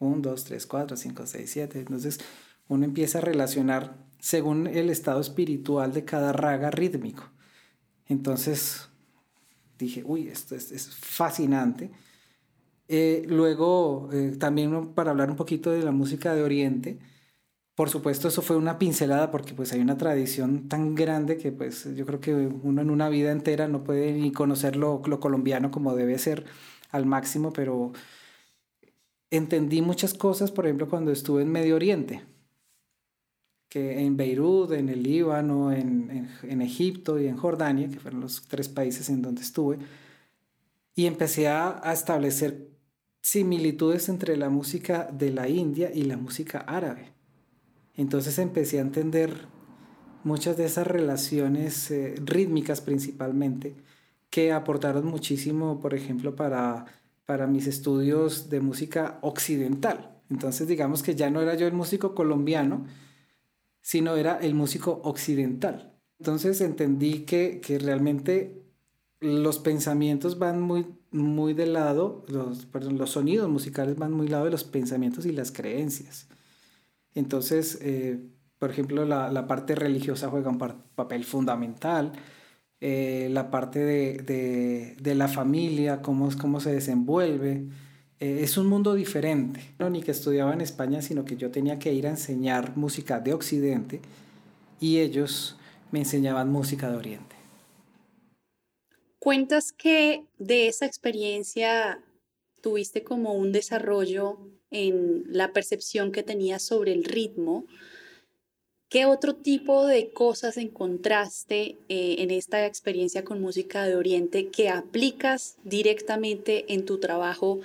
1, 0.01 0.21
2, 0.21 0.45
3, 0.45 0.67
4, 0.67 0.97
5, 0.99 1.27
6, 1.27 1.51
7. 1.51 1.79
Entonces 1.79 2.21
uno 2.69 2.85
empieza 2.85 3.19
a 3.19 3.21
relacionar 3.23 4.05
según 4.19 4.67
el 4.67 4.91
estado 4.91 5.23
espiritual 5.23 5.95
de 5.95 6.05
cada 6.05 6.35
raga 6.35 6.71
rítmico. 6.71 7.25
Entonces 8.07 8.91
dije, 9.79 10.03
uy, 10.05 10.29
esto 10.29 10.55
es, 10.55 10.91
fascinante. 10.91 11.91
Eh, 12.89 13.25
luego, 13.29 14.11
eh, 14.13 14.37
también 14.39 14.93
para 14.93 15.13
hablar 15.13 15.31
un 15.31 15.37
poquito 15.37 15.71
de 15.71 15.85
la 15.85 15.91
música 15.91 16.35
de 16.35 16.43
Oriente, 16.43 16.99
por 17.75 17.89
supuesto, 17.89 18.29
eso 18.29 18.43
fue 18.43 18.57
una 18.57 18.79
pincelada 18.79 19.31
porque 19.31 19.55
pues 19.55 19.73
hay 19.73 19.81
una 19.81 19.97
tradición 19.97 20.69
tan 20.69 20.95
grande 20.95 21.39
que 21.39 21.53
pues 21.53 21.89
yo 21.97 22.05
creo 22.05 22.21
que 22.21 22.35
uno 22.35 22.83
en 22.83 22.91
una 22.91 23.09
vida 23.09 23.33
entera 23.33 23.67
no 23.67 23.83
puede 23.83 24.13
ni 24.13 24.31
conocer 24.31 24.77
lo, 24.77 25.01
colombiano 25.01 25.71
como 25.71 25.95
debe 25.95 26.19
ser 26.19 26.45
al 26.91 27.07
máximo, 27.07 27.53
pero 27.53 27.93
entendí 29.31 29.81
muchas 29.81 30.13
cosas, 30.15 30.51
por 30.53 30.67
ejemplo, 30.67 30.89
cuando 30.89 31.13
estuve 31.13 31.43
en 31.43 31.51
Medio 31.51 31.77
Oriente, 31.77 32.23
que 33.71 34.01
en 34.01 34.19
Beirut, 34.19 34.73
en 34.73 34.91
el 34.91 35.03
Líbano, 35.03 35.73
en, 35.73 36.61
Egipto 36.61 37.19
y 37.19 37.27
en 37.27 37.39
Jordania, 37.39 37.89
que 37.89 37.99
fueron 38.01 38.21
los 38.21 38.43
tres 38.49 38.69
países 38.69 39.09
en 39.09 39.23
donde 39.23 39.43
estuve, 39.43 39.79
y 40.95 41.07
empecé 41.07 41.49
a 41.49 41.81
establecer 41.93 42.69
similitudes 43.23 44.09
entre 44.11 44.37
la 44.37 44.51
música 44.51 45.09
de 45.11 45.31
la 45.31 45.49
India 45.49 45.91
y 45.95 46.03
la 46.03 46.19
música 46.19 46.59
árabe. 46.61 47.22
Entonces 48.03 48.37
empecé 48.41 48.79
a 48.79 48.83
entender 48.83 49.47
muchas 50.25 50.57
de 50.57 50.65
esas 50.65 50.89
relaciones 50.89 51.89
eh, 51.93 52.17
rítmicas 52.25 52.81
principalmente 52.81 53.77
que 54.29 54.53
aportaron 54.53 55.07
muchísimo, 55.07 55.79
por 55.79 55.95
ejemplo, 55.95 56.35
para, 56.35 56.87
para 57.27 57.47
mis 57.47 57.69
estudios 57.69 58.51
de 58.51 58.61
música 58.61 59.21
occidental. 59.23 60.21
Entonces 60.31 60.67
digamos 60.67 61.05
que 61.05 61.15
ya 61.15 61.31
no 61.31 61.41
era 61.41 61.55
yo 61.55 61.69
el 61.69 61.75
músico 61.75 62.13
colombiano, 62.15 62.87
sino 63.81 64.17
era 64.17 64.37
el 64.39 64.55
músico 64.55 65.01
occidental. 65.05 65.95
Entonces 66.19 66.61
entendí 66.61 67.21
que, 67.21 67.61
que 67.61 67.79
realmente 67.79 68.65
los 69.21 69.61
pensamientos 69.61 70.41
van 70.41 70.61
muy, 70.61 70.87
muy 71.13 71.55
de 71.55 71.67
lado, 71.67 72.25
los, 72.27 72.67
perdón, 72.67 72.99
los 72.99 73.11
sonidos 73.11 73.49
musicales 73.49 73.97
van 73.97 74.13
muy 74.13 74.27
lado 74.27 74.47
de 74.47 74.51
los 74.51 74.65
pensamientos 74.65 75.25
y 75.25 75.31
las 75.31 75.53
creencias. 75.53 76.27
Entonces, 77.15 77.79
eh, 77.83 78.19
por 78.59 78.71
ejemplo, 78.71 79.05
la, 79.05 79.47
parte 79.47 79.75
religiosa 79.75 80.29
juega 80.29 80.51
un 80.51 80.59
papel 80.59 81.25
fundamental, 81.25 82.13
eh, 82.81 83.29
la 83.31 83.51
parte 83.51 83.81
de, 83.81 85.15
la 85.15 85.29
familia, 85.29 86.01
cómo, 86.03 86.29
cómo 86.41 86.61
se 86.61 86.73
desenvuelve. 86.73 87.67
Eh, 88.21 88.41
es 88.43 88.57
un 88.57 88.69
mundo 88.69 88.95
diferente. 88.95 89.61
No 89.79 89.91
ni 89.91 90.03
que 90.03 90.13
estudiaba 90.13 90.53
en 90.53 90.61
España, 90.61 91.03
sino 91.03 91.25
que 91.25 91.37
yo 91.37 91.51
tenía 91.51 91.79
que 91.79 91.93
ir 91.93 92.07
a 92.07 92.11
enseñar 92.11 92.77
música 92.77 93.21
de 93.21 93.35
Occidente 93.35 94.01
y 94.79 94.99
ellos 94.99 95.59
me 95.91 96.01
enseñaban 96.01 96.51
música 96.51 96.91
de 96.91 96.97
Oriente. 96.97 97.37
Cuentas 99.19 99.73
que 99.73 100.25
de 100.39 100.69
esa 100.69 100.87
experiencia 100.87 102.01
tuviste 102.61 103.05
como 103.05 103.35
un 103.35 103.53
desarrollo 103.53 104.39
en 104.73 105.25
la 105.29 105.53
percepción 105.53 106.13
que 106.13 106.23
tenías 106.23 106.63
sobre 106.63 106.93
el 106.93 107.05
ritmo. 107.05 107.67
¿Qué 108.89 109.07
otro 109.07 109.35
tipo 109.35 109.87
de 109.87 110.13
cosas 110.13 110.59
encontraste 110.59 111.79
eh, 111.89 112.17
en 112.19 112.31
esta 112.31 112.67
experiencia 112.67 113.25
con 113.25 113.41
música 113.41 113.85
de 113.85 113.97
Oriente 113.97 114.49
que 114.49 114.69
aplicas 114.69 115.57
directamente 115.65 116.75
en 116.75 116.85
tu 116.85 116.99
trabajo 116.99 117.61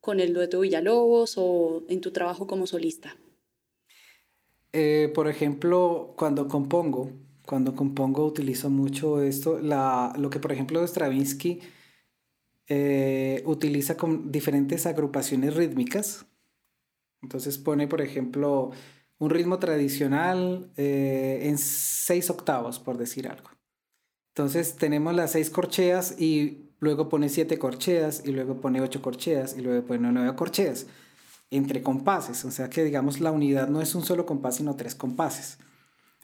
con 0.00 0.18
el 0.18 0.32
dueto 0.32 0.60
Villalobos 0.60 1.34
o 1.36 1.82
en 1.88 2.00
tu 2.00 2.10
trabajo 2.10 2.46
como 2.46 2.66
solista? 2.66 3.14
Eh, 4.72 5.12
por 5.14 5.28
ejemplo, 5.28 6.14
cuando 6.16 6.48
compongo, 6.48 7.10
cuando 7.44 7.74
compongo 7.74 8.24
utilizo 8.24 8.70
mucho 8.70 9.20
esto, 9.20 9.58
la, 9.58 10.14
lo 10.16 10.30
que 10.30 10.40
por 10.40 10.52
ejemplo 10.52 10.82
Stravinsky 10.86 11.60
eh, 12.68 13.42
utiliza 13.44 13.98
con 13.98 14.32
diferentes 14.32 14.86
agrupaciones 14.86 15.54
rítmicas 15.54 16.24
entonces 17.22 17.56
pone, 17.58 17.86
por 17.86 18.00
ejemplo, 18.00 18.72
un 19.18 19.30
ritmo 19.30 19.58
tradicional 19.58 20.72
eh, 20.76 21.42
en 21.44 21.56
seis 21.56 22.28
octavos, 22.28 22.80
por 22.80 22.98
decir 22.98 23.28
algo. 23.28 23.50
Entonces 24.34 24.76
tenemos 24.76 25.14
las 25.14 25.32
seis 25.32 25.48
corcheas 25.48 26.20
y 26.20 26.70
luego 26.80 27.08
pone 27.08 27.28
siete 27.28 27.58
corcheas 27.58 28.22
y 28.24 28.32
luego 28.32 28.60
pone 28.60 28.80
ocho 28.80 29.00
corcheas 29.00 29.56
y 29.56 29.60
luego 29.60 29.86
pone 29.86 30.10
nueve 30.10 30.34
corcheas 30.34 30.86
entre 31.50 31.82
compases. 31.82 32.44
O 32.44 32.50
sea 32.50 32.68
que 32.68 32.82
digamos 32.82 33.20
la 33.20 33.30
unidad 33.30 33.68
no 33.68 33.80
es 33.80 33.94
un 33.94 34.04
solo 34.04 34.26
compás, 34.26 34.56
sino 34.56 34.74
tres 34.74 34.94
compases. 34.94 35.58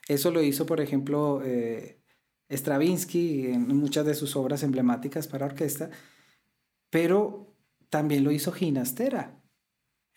Eso 0.09 0.31
lo 0.31 0.43
hizo, 0.43 0.67
por 0.67 0.81
ejemplo, 0.81 1.43
eh, 1.45 2.01
Stravinsky 2.51 3.49
en 3.49 3.69
muchas 3.77 4.07
de 4.07 4.15
sus 4.15 4.35
obras 4.37 4.63
emblemáticas 4.63 5.29
para 5.29 5.47
orquesta, 5.47 5.91
pero 6.91 7.55
también 7.91 8.25
lo 8.25 8.33
hizo 8.33 8.51
Ginastera 8.53 9.39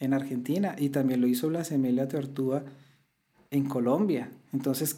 en 0.01 0.13
Argentina 0.13 0.75
y 0.77 0.89
también 0.89 1.22
lo 1.22 1.27
hizo 1.27 1.50
la 1.50 1.63
Semelia 1.63 2.10
Tortuga 2.10 2.65
en 3.51 3.65
Colombia. 3.65 4.29
Entonces, 4.51 4.98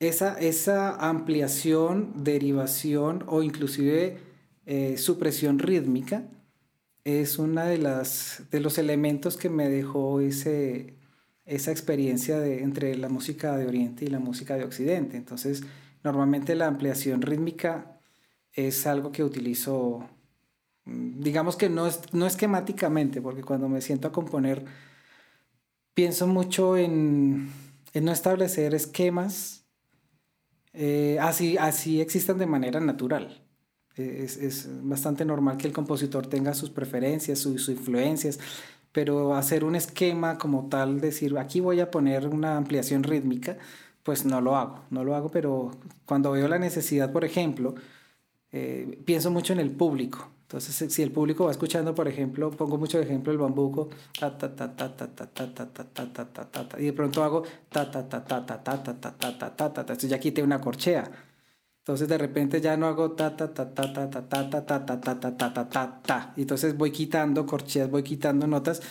esa, 0.00 0.38
esa 0.40 0.96
ampliación, 1.08 2.24
derivación 2.24 3.24
o 3.28 3.42
inclusive 3.42 4.18
eh, 4.66 4.96
supresión 4.96 5.60
rítmica 5.60 6.24
es 7.04 7.38
una 7.38 7.64
de 7.66 7.78
las 7.78 8.44
de 8.50 8.60
los 8.60 8.78
elementos 8.78 9.36
que 9.36 9.50
me 9.50 9.68
dejó 9.68 10.20
ese, 10.20 10.94
esa 11.44 11.70
experiencia 11.70 12.38
de, 12.38 12.62
entre 12.62 12.96
la 12.96 13.08
música 13.08 13.56
de 13.56 13.66
Oriente 13.66 14.04
y 14.04 14.08
la 14.08 14.18
música 14.18 14.56
de 14.56 14.64
Occidente. 14.64 15.16
Entonces, 15.16 15.62
normalmente 16.02 16.54
la 16.54 16.68
ampliación 16.68 17.22
rítmica 17.22 18.00
es 18.52 18.86
algo 18.86 19.12
que 19.12 19.24
utilizo 19.24 20.08
digamos 20.84 21.56
que 21.56 21.68
no, 21.68 21.86
es, 21.86 22.00
no 22.12 22.26
esquemáticamente, 22.26 23.20
porque 23.22 23.42
cuando 23.42 23.68
me 23.68 23.80
siento 23.80 24.08
a 24.08 24.12
componer, 24.12 24.64
pienso 25.94 26.26
mucho 26.26 26.76
en, 26.76 27.50
en 27.92 28.04
no 28.04 28.12
establecer 28.12 28.74
esquemas, 28.74 29.62
eh, 30.72 31.18
así, 31.20 31.58
así 31.58 32.00
existan 32.00 32.38
de 32.38 32.46
manera 32.46 32.80
natural. 32.80 33.42
Es, 33.94 34.38
es, 34.38 34.68
bastante 34.82 35.24
normal 35.24 35.58
que 35.58 35.66
el 35.66 35.72
compositor 35.74 36.26
tenga 36.26 36.54
sus 36.54 36.70
preferencias, 36.70 37.38
sus, 37.38 37.68
influencias, 37.68 38.40
pero 38.90 39.34
hacer 39.34 39.64
un 39.64 39.76
esquema 39.76 40.38
como 40.38 40.68
tal, 40.68 41.00
decir, 41.00 41.36
aquí 41.38 41.60
voy 41.60 41.80
a 41.80 41.90
poner 41.90 42.26
una 42.28 42.56
ampliación 42.56 43.02
rítmica, 43.02 43.58
pues 44.02 44.24
no 44.24 44.40
lo 44.40 44.56
hago, 44.56 44.80
no 44.90 45.04
lo 45.04 45.14
hago, 45.14 45.30
pero 45.30 45.72
cuando 46.06 46.32
veo 46.32 46.48
la 46.48 46.58
necesidad, 46.58 47.12
por 47.12 47.24
ejemplo, 47.24 47.74
eh, 48.50 48.98
pienso 49.04 49.30
mucho 49.30 49.52
en 49.52 49.60
el 49.60 49.70
público. 49.70 50.31
Entonces, 50.52 50.92
si 50.92 51.02
el 51.02 51.10
público 51.10 51.46
va 51.46 51.50
escuchando, 51.50 51.94
por 51.94 52.06
ejemplo, 52.06 52.50
pongo 52.50 52.76
mucho 52.76 53.00
ejemplo 53.00 53.32
el 53.32 53.38
bambuco, 53.38 53.88
ta 54.20 54.36
ta 54.36 54.54
ta 54.54 54.76
ta 54.76 54.94
ta 54.94 55.06
ta 55.08 55.26
ta 55.32 55.46
ta 55.54 55.72
ta 55.72 55.84
ta 55.94 56.12
ta 56.12 56.24
ta 56.26 56.44
ta 56.44 56.68
ta 56.68 56.78
y 56.78 56.84
de 56.84 56.92
pronto 56.92 57.24
hago 57.24 57.42
ta 57.70 57.90
ta 57.90 58.06
ta 58.06 58.22
ta 58.22 58.44
ta 58.44 58.62
ta 58.62 58.82
ta 58.82 59.00
ta 59.00 59.16
ta 59.16 59.16
ta 59.18 59.38
ta 59.38 59.56
ta 59.56 59.72
ta 59.72 59.80
entonces 59.80 60.10
ya 60.10 60.18
quité 60.18 60.42
una 60.42 60.60
corchea. 60.60 61.10
Entonces 61.78 62.06
de 62.06 62.18
repente 62.18 62.60
ya 62.60 62.76
no 62.76 62.86
hago 62.86 63.12
ta 63.12 63.34
ta 63.34 63.54
ta 63.54 63.72
ta 63.72 63.92
ta 63.94 64.10
ta 64.10 64.28
ta 64.28 64.50
ta 64.50 64.66
ta 64.66 64.84
ta 64.84 65.00
ta 65.00 65.20
ta 65.20 65.36
ta 65.38 65.54
ta 65.54 65.68
ta 65.70 66.02
ta 66.02 66.34
y 66.36 66.42
entonces 66.42 66.76
voy 66.76 66.90
quitando 66.90 67.46
corcheas, 67.46 67.90
voy 67.90 68.02
quitando 68.02 68.46
notas. 68.46 68.82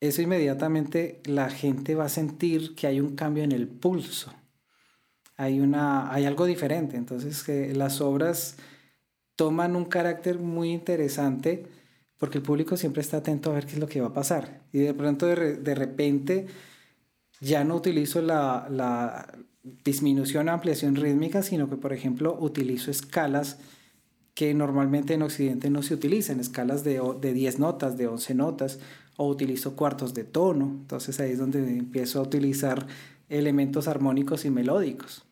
Eso 0.00 0.22
inmediatamente 0.22 1.20
la 1.26 1.50
gente 1.50 1.94
va 1.94 2.06
a 2.06 2.08
sentir 2.08 2.74
que 2.74 2.88
hay 2.88 2.98
un 2.98 3.14
cambio 3.14 3.44
en 3.44 3.52
el 3.52 3.68
pulso. 3.68 4.32
Hay 5.36 5.60
una 5.60 6.12
hay 6.12 6.24
algo 6.24 6.46
diferente, 6.46 6.96
entonces 6.96 7.44
que 7.44 7.72
las 7.74 8.00
obras 8.00 8.56
toman 9.36 9.76
un 9.76 9.84
carácter 9.84 10.38
muy 10.38 10.70
interesante 10.70 11.66
porque 12.18 12.38
el 12.38 12.44
público 12.44 12.76
siempre 12.76 13.02
está 13.02 13.18
atento 13.18 13.50
a 13.50 13.54
ver 13.54 13.66
qué 13.66 13.74
es 13.74 13.78
lo 13.78 13.88
que 13.88 14.00
va 14.00 14.08
a 14.08 14.14
pasar. 14.14 14.62
Y 14.72 14.78
de 14.78 14.94
pronto, 14.94 15.26
de, 15.26 15.74
repente, 15.74 16.46
ya 17.40 17.62
no 17.62 17.76
utilizo 17.76 18.22
la, 18.22 18.66
la 18.70 19.38
disminución 19.62 20.48
o 20.48 20.52
ampliación 20.52 20.96
rítmica, 20.96 21.42
sino 21.42 21.68
que, 21.68 21.76
por 21.76 21.92
ejemplo, 21.92 22.36
utilizo 22.40 22.90
escalas 22.90 23.58
que 24.34 24.54
normalmente 24.54 25.14
en 25.14 25.22
Occidente 25.22 25.70
no 25.70 25.82
se 25.82 25.94
utilizan, 25.94 26.40
escalas 26.40 26.84
de, 26.84 27.00
de 27.20 27.32
10 27.32 27.58
notas, 27.58 27.96
de 27.96 28.06
11 28.06 28.34
notas, 28.34 28.78
o 29.16 29.28
utilizo 29.28 29.76
cuartos 29.76 30.14
de 30.14 30.24
tono. 30.24 30.66
Entonces 30.66 31.20
ahí 31.20 31.32
es 31.32 31.38
donde 31.38 31.58
empiezo 31.58 32.20
a 32.20 32.22
utilizar 32.22 32.86
elementos 33.28 33.88
armónicos 33.88 34.44
y 34.44 34.50
melódicos. 34.50 35.24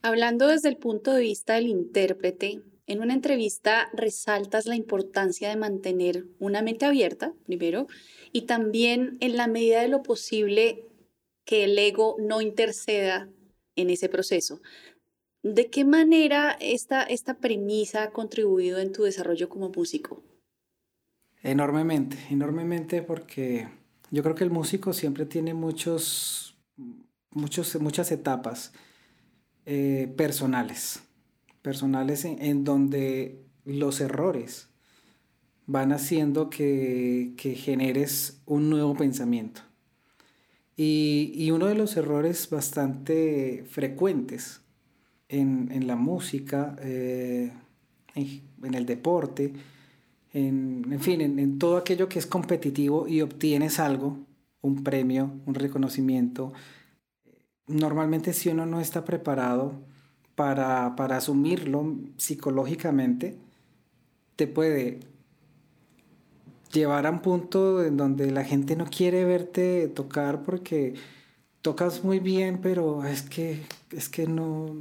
Hablando 0.00 0.48
desde 0.48 0.68
el 0.68 0.78
punto 0.78 1.12
de 1.12 1.20
vista 1.20 1.54
del 1.54 1.68
intérprete, 1.68 2.62
en 2.92 3.00
una 3.00 3.14
entrevista 3.14 3.88
resaltas 3.94 4.66
la 4.66 4.76
importancia 4.76 5.48
de 5.48 5.56
mantener 5.56 6.26
una 6.38 6.60
mente 6.60 6.84
abierta, 6.84 7.32
primero, 7.46 7.86
y 8.32 8.42
también 8.42 9.16
en 9.20 9.36
la 9.38 9.46
medida 9.46 9.80
de 9.80 9.88
lo 9.88 10.02
posible 10.02 10.84
que 11.44 11.64
el 11.64 11.78
ego 11.78 12.16
no 12.18 12.42
interceda 12.42 13.30
en 13.76 13.88
ese 13.88 14.10
proceso. 14.10 14.60
¿De 15.42 15.70
qué 15.70 15.86
manera 15.86 16.56
esta, 16.60 17.02
esta 17.02 17.38
premisa 17.38 18.04
ha 18.04 18.10
contribuido 18.10 18.78
en 18.78 18.92
tu 18.92 19.04
desarrollo 19.04 19.48
como 19.48 19.70
músico? 19.70 20.22
Enormemente, 21.42 22.18
enormemente 22.30 23.02
porque 23.02 23.68
yo 24.10 24.22
creo 24.22 24.34
que 24.34 24.44
el 24.44 24.50
músico 24.50 24.92
siempre 24.92 25.24
tiene 25.24 25.54
muchos, 25.54 26.56
muchos, 27.30 27.74
muchas 27.80 28.12
etapas 28.12 28.72
eh, 29.64 30.12
personales 30.16 31.02
personales 31.62 32.24
en, 32.24 32.64
donde 32.64 33.40
los 33.64 34.00
errores 34.00 34.68
van 35.66 35.92
haciendo 35.92 36.50
que, 36.50 37.34
generes 37.56 38.42
un 38.46 38.68
nuevo 38.68 38.94
pensamiento. 38.94 39.62
Y, 40.76 41.50
uno 41.52 41.66
de 41.66 41.74
los 41.74 41.96
errores 41.96 42.50
bastante 42.50 43.64
frecuentes 43.68 44.60
en, 45.28 45.86
la 45.86 45.96
música, 45.96 46.76
eh, 46.80 47.52
en, 48.14 48.74
el 48.74 48.84
deporte, 48.84 49.52
en, 50.32 50.86
en 50.90 51.00
fin, 51.00 51.20
en, 51.20 51.58
todo 51.58 51.76
aquello 51.76 52.08
que 52.08 52.18
es 52.18 52.26
competitivo 52.26 53.06
y 53.06 53.20
obtienes 53.20 53.78
algo, 53.78 54.18
un 54.60 54.82
premio, 54.82 55.32
un 55.46 55.54
reconocimiento, 55.54 56.52
normalmente 57.66 58.32
si 58.32 58.48
uno 58.48 58.66
no 58.66 58.80
está 58.80 59.04
preparado, 59.04 59.91
para, 60.34 60.86
asumirlo 61.16 61.96
psicológicamente, 62.16 63.36
te 64.36 64.46
puede 64.46 65.00
llevar 66.72 67.06
a 67.06 67.10
un 67.10 67.20
punto 67.20 67.84
en 67.84 67.96
donde 67.96 68.30
la 68.30 68.44
gente 68.44 68.76
no 68.76 68.86
quiere 68.86 69.24
verte 69.24 69.88
tocar 69.88 70.42
porque 70.42 70.94
tocas 71.60 72.02
muy 72.02 72.18
bien, 72.18 72.60
pero 72.62 73.04
es 73.04 73.22
que, 73.22 73.62
es 73.90 74.08
que 74.08 74.26
no, 74.26 74.74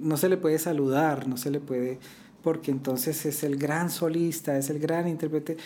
no 0.00 0.16
se 0.16 0.28
le 0.28 0.36
puede 0.36 0.58
saludar, 0.58 1.26
no 1.26 1.36
se 1.36 1.50
le 1.50 1.60
puede, 1.60 1.98
porque 2.42 2.70
entonces 2.70 3.24
es 3.26 3.42
el 3.42 3.56
gran 3.56 3.90
solista, 3.90 4.56
es 4.58 4.70
el 4.70 4.78
gran 4.78 5.08
intérprete. 5.08 5.56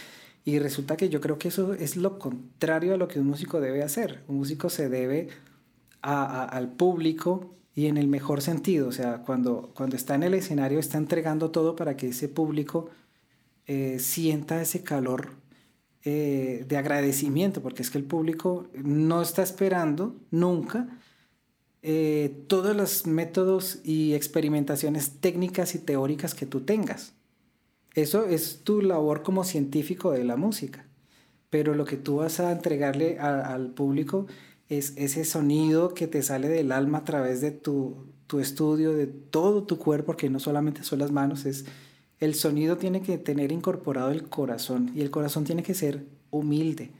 Y 0.44 0.58
resulta 0.58 0.96
que 0.96 1.08
yo 1.08 1.20
creo 1.20 1.38
que 1.38 1.48
eso 1.48 1.72
es 1.72 1.96
lo 1.96 2.18
contrario 2.18 2.94
a 2.94 2.96
lo 2.98 3.08
que 3.08 3.18
un 3.18 3.26
músico 3.26 3.60
debe 3.60 3.82
hacer. 3.82 4.22
Un 4.28 4.36
músico 4.36 4.68
se 4.68 4.90
debe 4.90 5.28
al 6.02 6.68
público 6.72 7.54
y 7.74 7.86
en 7.86 7.96
el 7.96 8.06
mejor 8.06 8.40
sentido, 8.40 8.88
o 8.88 8.92
sea, 8.92 9.22
cuando, 9.22 9.72
cuando 9.74 9.96
está 9.96 10.14
en 10.14 10.22
el 10.22 10.34
escenario 10.34 10.78
está 10.78 10.98
entregando 10.98 11.50
todo 11.50 11.74
para 11.74 11.96
que 11.96 12.08
ese 12.08 12.28
público 12.28 12.88
eh, 13.66 13.98
sienta 13.98 14.62
ese 14.62 14.82
calor 14.82 15.32
eh, 16.04 16.64
de 16.68 16.76
agradecimiento, 16.76 17.62
porque 17.62 17.82
es 17.82 17.90
que 17.90 17.98
el 17.98 18.04
público 18.04 18.68
no 18.74 19.22
está 19.22 19.42
esperando 19.42 20.14
nunca 20.30 21.00
eh, 21.82 22.44
todos 22.46 22.76
los 22.76 23.06
métodos 23.06 23.80
y 23.84 24.14
experimentaciones 24.14 25.20
técnicas 25.20 25.74
y 25.74 25.78
teóricas 25.78 26.34
que 26.34 26.46
tú 26.46 26.60
tengas. 26.60 27.14
Eso 27.94 28.26
es 28.26 28.60
tu 28.64 28.82
labor 28.82 29.22
como 29.22 29.44
científico 29.44 30.12
de 30.12 30.24
la 30.24 30.36
música, 30.36 30.86
pero 31.50 31.74
lo 31.74 31.84
que 31.84 31.96
tú 31.96 32.16
vas 32.16 32.38
a 32.38 32.52
entregarle 32.52 33.18
al 33.18 33.70
público 33.70 34.26
es 34.78 34.92
ese 34.96 35.24
sonido 35.24 35.94
que 35.94 36.06
te 36.06 36.22
sale 36.22 36.48
del 36.48 36.72
alma 36.72 36.98
a 36.98 37.04
través 37.04 37.40
de 37.40 37.50
tu, 37.50 37.96
estudio, 38.40 38.94
de 38.94 39.06
todo 39.06 39.62
tu 39.62 39.78
cuerpo, 39.78 40.06
porque 40.06 40.28
no 40.28 40.40
solamente 40.40 40.82
son 40.82 40.98
las 40.98 41.12
manos, 41.12 41.44
es 41.44 41.66
el 42.18 42.34
sonido 42.34 42.76
tiene 42.76 43.00
que 43.00 43.16
tener 43.16 43.52
incorporado 43.52 44.10
el 44.10 44.24
corazón 44.24 44.90
y 44.94 45.02
el 45.02 45.10
corazón 45.10 45.44
tiene 45.44 45.62
que 45.62 45.74
ser 45.74 46.04
humilde. 46.30 46.90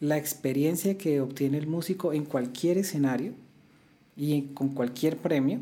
La 0.00 0.16
experiencia 0.16 0.96
que 0.96 1.20
obtiene 1.20 1.58
el 1.58 1.66
músico 1.66 2.12
en 2.14 2.24
cualquier 2.24 2.78
escenario 2.78 3.32
y 4.16 4.42
con 4.54 4.70
cualquier 4.70 5.18
premio 5.18 5.60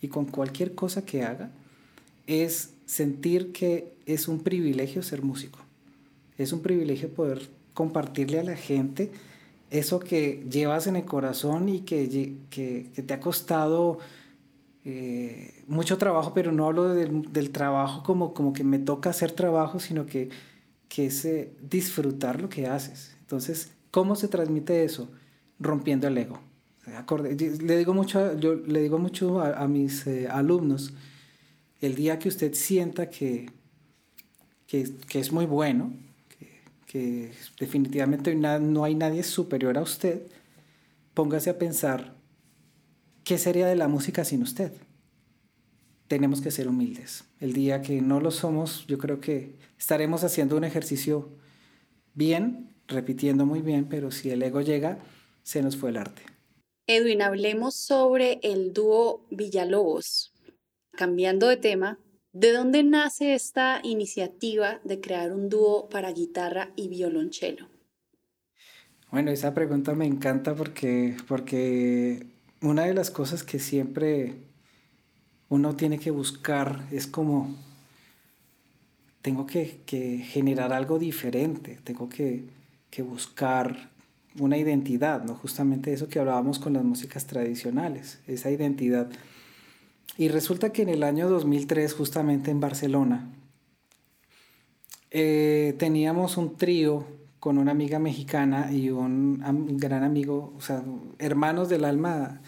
y 0.00 0.08
con 0.08 0.24
cualquier 0.24 0.74
cosa 0.74 1.04
que 1.04 1.22
haga 1.22 1.50
es 2.26 2.70
sentir 2.86 3.52
que 3.52 3.92
es 4.06 4.28
un 4.28 4.40
privilegio 4.40 5.02
ser 5.02 5.22
músico. 5.22 5.58
Es 6.38 6.52
un 6.52 6.60
privilegio 6.60 7.10
poder 7.10 7.48
compartirle 7.74 8.40
a 8.40 8.44
la 8.44 8.56
gente 8.56 9.10
eso 9.70 10.00
que 10.00 10.44
llevas 10.50 10.86
en 10.88 10.96
el 10.96 11.04
corazón 11.04 11.68
y 11.68 11.80
que, 11.80 12.36
te 12.50 13.14
ha 13.14 13.20
costado 13.20 13.98
eh, 14.84 15.64
mucho 15.68 15.96
trabajo, 15.96 16.34
pero 16.34 16.50
no 16.50 16.66
hablo 16.66 16.88
del, 16.88 17.50
trabajo 17.50 18.02
como, 18.02 18.34
como 18.34 18.52
que 18.52 18.64
me 18.64 18.78
toca 18.78 19.10
hacer 19.10 19.30
trabajo, 19.32 19.78
sino 19.78 20.06
que, 20.06 20.28
que 20.88 21.06
es 21.06 21.24
eh, 21.24 21.52
disfrutar 21.62 22.42
lo 22.42 22.48
que 22.48 22.66
haces. 22.66 23.14
Entonces, 23.20 23.72
¿cómo 23.92 24.16
se 24.16 24.26
transmite 24.26 24.84
eso? 24.84 25.08
Rompiendo 25.60 26.08
el 26.08 26.18
ego. 26.18 26.40
Le 27.22 27.76
digo 27.76 27.94
mucho, 27.94 28.36
yo 28.38 28.56
le 28.56 28.80
digo 28.80 28.98
mucho 28.98 29.40
a, 29.40 29.68
mis 29.68 30.06
eh, 30.08 30.26
alumnos, 30.28 30.92
el 31.80 31.94
día 31.94 32.18
que 32.18 32.28
usted 32.28 32.54
sienta 32.54 33.08
que, 33.08 33.50
que, 34.66 34.90
que 35.06 35.20
es 35.20 35.30
muy 35.30 35.46
bueno, 35.46 35.92
que 36.90 37.30
definitivamente 37.60 38.34
no 38.34 38.82
hay 38.82 38.96
nadie 38.96 39.22
superior 39.22 39.78
a 39.78 39.82
usted, 39.82 40.22
póngase 41.14 41.48
a 41.48 41.56
pensar, 41.56 42.16
¿qué 43.22 43.38
sería 43.38 43.68
de 43.68 43.76
la 43.76 43.86
música 43.86 44.24
sin 44.24 44.42
usted? 44.42 44.72
Tenemos 46.08 46.40
que 46.40 46.50
ser 46.50 46.66
humildes. 46.66 47.22
El 47.38 47.52
día 47.52 47.80
que 47.80 48.00
no 48.00 48.18
lo 48.18 48.32
somos, 48.32 48.88
yo 48.88 48.98
creo 48.98 49.20
que 49.20 49.54
estaremos 49.78 50.24
haciendo 50.24 50.56
un 50.56 50.64
ejercicio 50.64 51.28
bien, 52.14 52.74
repitiendo 52.88 53.46
muy 53.46 53.62
bien, 53.62 53.88
pero 53.88 54.10
si 54.10 54.30
el 54.30 54.42
ego 54.42 54.60
llega, 54.60 54.98
se 55.44 55.62
nos 55.62 55.76
fue 55.76 55.90
el 55.90 55.96
arte. 55.96 56.22
Edwin, 56.88 57.22
hablemos 57.22 57.76
sobre 57.76 58.40
el 58.42 58.72
dúo 58.72 59.24
Villalobos. 59.30 60.34
Cambiando 60.96 61.46
de 61.46 61.56
tema, 61.56 62.00
¿De 62.32 62.52
dónde 62.52 62.84
nace 62.84 63.34
esta 63.34 63.80
iniciativa 63.82 64.80
de 64.84 65.00
crear 65.00 65.32
un 65.32 65.48
dúo 65.48 65.88
para 65.88 66.12
guitarra 66.12 66.70
y 66.76 66.88
violonchelo? 66.88 67.68
Bueno, 69.10 69.32
esa 69.32 69.52
pregunta 69.52 69.94
me 69.94 70.06
encanta 70.06 70.54
porque, 70.54 71.16
porque 71.26 72.24
una 72.62 72.84
de 72.84 72.94
las 72.94 73.10
cosas 73.10 73.42
que 73.42 73.58
siempre 73.58 74.36
uno 75.48 75.74
tiene 75.74 75.98
que 75.98 76.12
buscar 76.12 76.86
es 76.92 77.08
como, 77.08 77.56
tengo 79.22 79.46
que, 79.46 79.80
generar 80.24 80.72
algo 80.72 81.00
diferente, 81.00 81.80
tengo 81.82 82.08
que, 82.08 82.44
que 82.90 83.02
buscar 83.02 83.90
una 84.38 84.56
identidad, 84.56 85.24
¿no? 85.24 85.34
Justamente 85.34 85.92
eso 85.92 86.06
que 86.06 86.20
hablábamos 86.20 86.60
con 86.60 86.74
las 86.74 86.84
músicas 86.84 87.26
tradicionales, 87.26 88.20
esa 88.28 88.52
identidad 88.52 89.10
y 90.16 90.28
resulta 90.28 90.72
que 90.72 90.82
en 90.82 90.88
el 90.90 91.02
año 91.02 91.28
2003, 91.28 91.94
justamente 91.94 92.50
en 92.50 92.60
Barcelona, 92.60 93.30
eh, 95.10 95.74
teníamos 95.78 96.36
un 96.36 96.56
trío 96.56 97.06
con 97.40 97.58
una 97.58 97.72
amiga 97.72 97.98
mexicana 97.98 98.70
y 98.70 98.90
un, 98.90 99.42
gran 99.78 100.04
amigo, 100.04 100.52
o 100.56 100.60
sea, 100.60 100.84
hermanos 101.18 101.68
del 101.68 101.84
alma, 101.84 102.42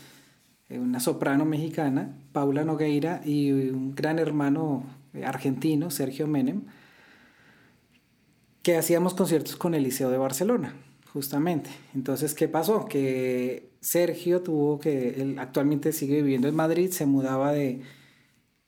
eh, 0.69 0.79
una 0.79 1.01
soprano 1.01 1.45
mexicana, 1.45 2.15
Paula 2.33 2.65
Nogueira, 2.65 3.23
y 3.25 3.51
un 3.53 3.95
gran 3.95 4.19
hermano 4.19 4.85
argentino, 5.25 5.91
Sergio 5.91 6.27
Menem. 6.27 6.63
que 8.63 8.77
hacíamos 8.77 9.15
conciertos 9.15 9.57
con 9.57 9.75
el 9.75 9.83
Liceo 9.83 10.11
de 10.11 10.19
Barcelona, 10.19 10.75
justamente. 11.13 11.71
Entonces, 11.95 12.35
¿qué 12.35 12.47
pasó? 12.47 12.85
Que 12.85 13.72
Sergio 13.83 14.43
tuvo 14.43 14.79
que, 14.79 15.21
él 15.21 15.39
actualmente 15.41 15.93
sigue 15.93 16.23
viviendo 16.23 16.47
en 16.47 16.55
Madrid, 16.55 16.91
se 16.93 17.05
mudaba 17.05 17.53
de, 17.53 17.83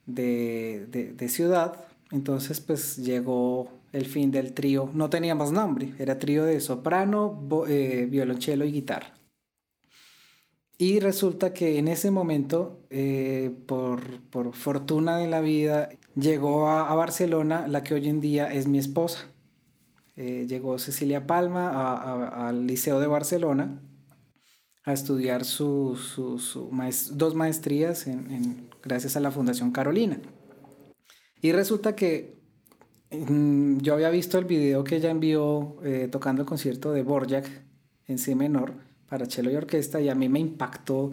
de, 0.07 1.29
ciudad, 1.29 1.87
entonces 2.11 2.61
pues 2.61 2.97
llegó 2.97 3.71
el 3.93 4.07
fin 4.07 4.33
del 4.33 4.53
trío, 4.55 4.91
no 4.93 5.11
teníamos 5.11 5.53
nombre, 5.53 5.95
era 6.01 6.19
trío 6.19 6.45
de 6.45 6.59
soprano, 6.59 7.41
eh, 7.69 8.09
violonchelo 8.11 8.65
y 8.65 8.73
guitarra. 8.73 9.15
Y 10.79 10.99
resulta 10.99 11.55
que 11.55 11.79
en 11.79 11.87
ese 11.87 12.11
momento, 12.11 12.81
eh, 12.91 13.53
por, 13.67 14.03
fortuna 14.53 15.19
de 15.19 15.29
la 15.29 15.41
vida, 15.41 15.91
llegó 16.17 16.69
a, 16.69 16.93
Barcelona 16.97 17.69
la 17.69 17.85
que 17.85 17.95
hoy 17.95 18.09
en 18.09 18.21
día 18.21 18.53
es 18.53 18.67
mi 18.67 18.79
esposa. 18.79 19.29
Eh, 20.17 20.47
llegó 20.49 20.81
Cecilia 20.81 21.25
Palma 21.29 22.49
al 22.49 22.67
Liceo 22.67 22.99
de 22.99 23.07
Barcelona 23.07 23.81
a 24.85 24.93
estudiar 24.93 25.45
su, 25.45 25.99
dos 27.13 27.35
maestrías 27.35 28.07
en, 28.07 28.69
gracias 28.83 29.17
a 29.17 29.21
la 29.21 29.31
Fundación 29.31 29.73
Carolina. 29.73 30.19
Y 31.41 31.53
resulta 31.53 31.97
que 31.97 32.37
mm, 33.11 33.79
yo 33.79 33.95
había 33.95 34.11
visto 34.11 34.39
el 34.39 34.45
video 34.45 34.85
que 34.85 34.97
ella 34.97 35.11
envió 35.11 35.77
eh, 35.83 36.09
tocando 36.11 36.43
el 36.43 36.49
concierto 36.49 36.93
de 36.93 37.03
Borjak 37.03 37.49
en 38.07 38.19
C 38.19 38.35
menor 38.35 38.75
para 39.09 39.27
cello 39.27 39.51
y 39.51 39.57
orquesta 39.57 40.01
y 40.01 40.09
a 40.09 40.15
mí 40.15 40.29
me 40.29 40.39
impactó 40.39 41.13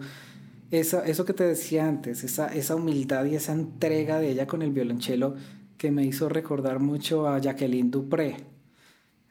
esa, 0.70 1.06
eso 1.06 1.24
que 1.24 1.34
te 1.34 1.44
decía 1.44 1.86
antes, 1.86 2.24
esa, 2.24 2.48
esa 2.48 2.76
humildad 2.76 3.24
y 3.26 3.34
esa 3.34 3.52
entrega 3.52 4.18
de 4.18 4.30
ella 4.30 4.46
con 4.46 4.62
el 4.62 4.72
violonchelo 4.72 5.34
que 5.76 5.90
me 5.90 6.04
hizo 6.04 6.28
recordar 6.28 6.78
mucho 6.78 7.26
a 7.28 7.38
Jacqueline 7.38 7.90
Dupré, 7.90 8.36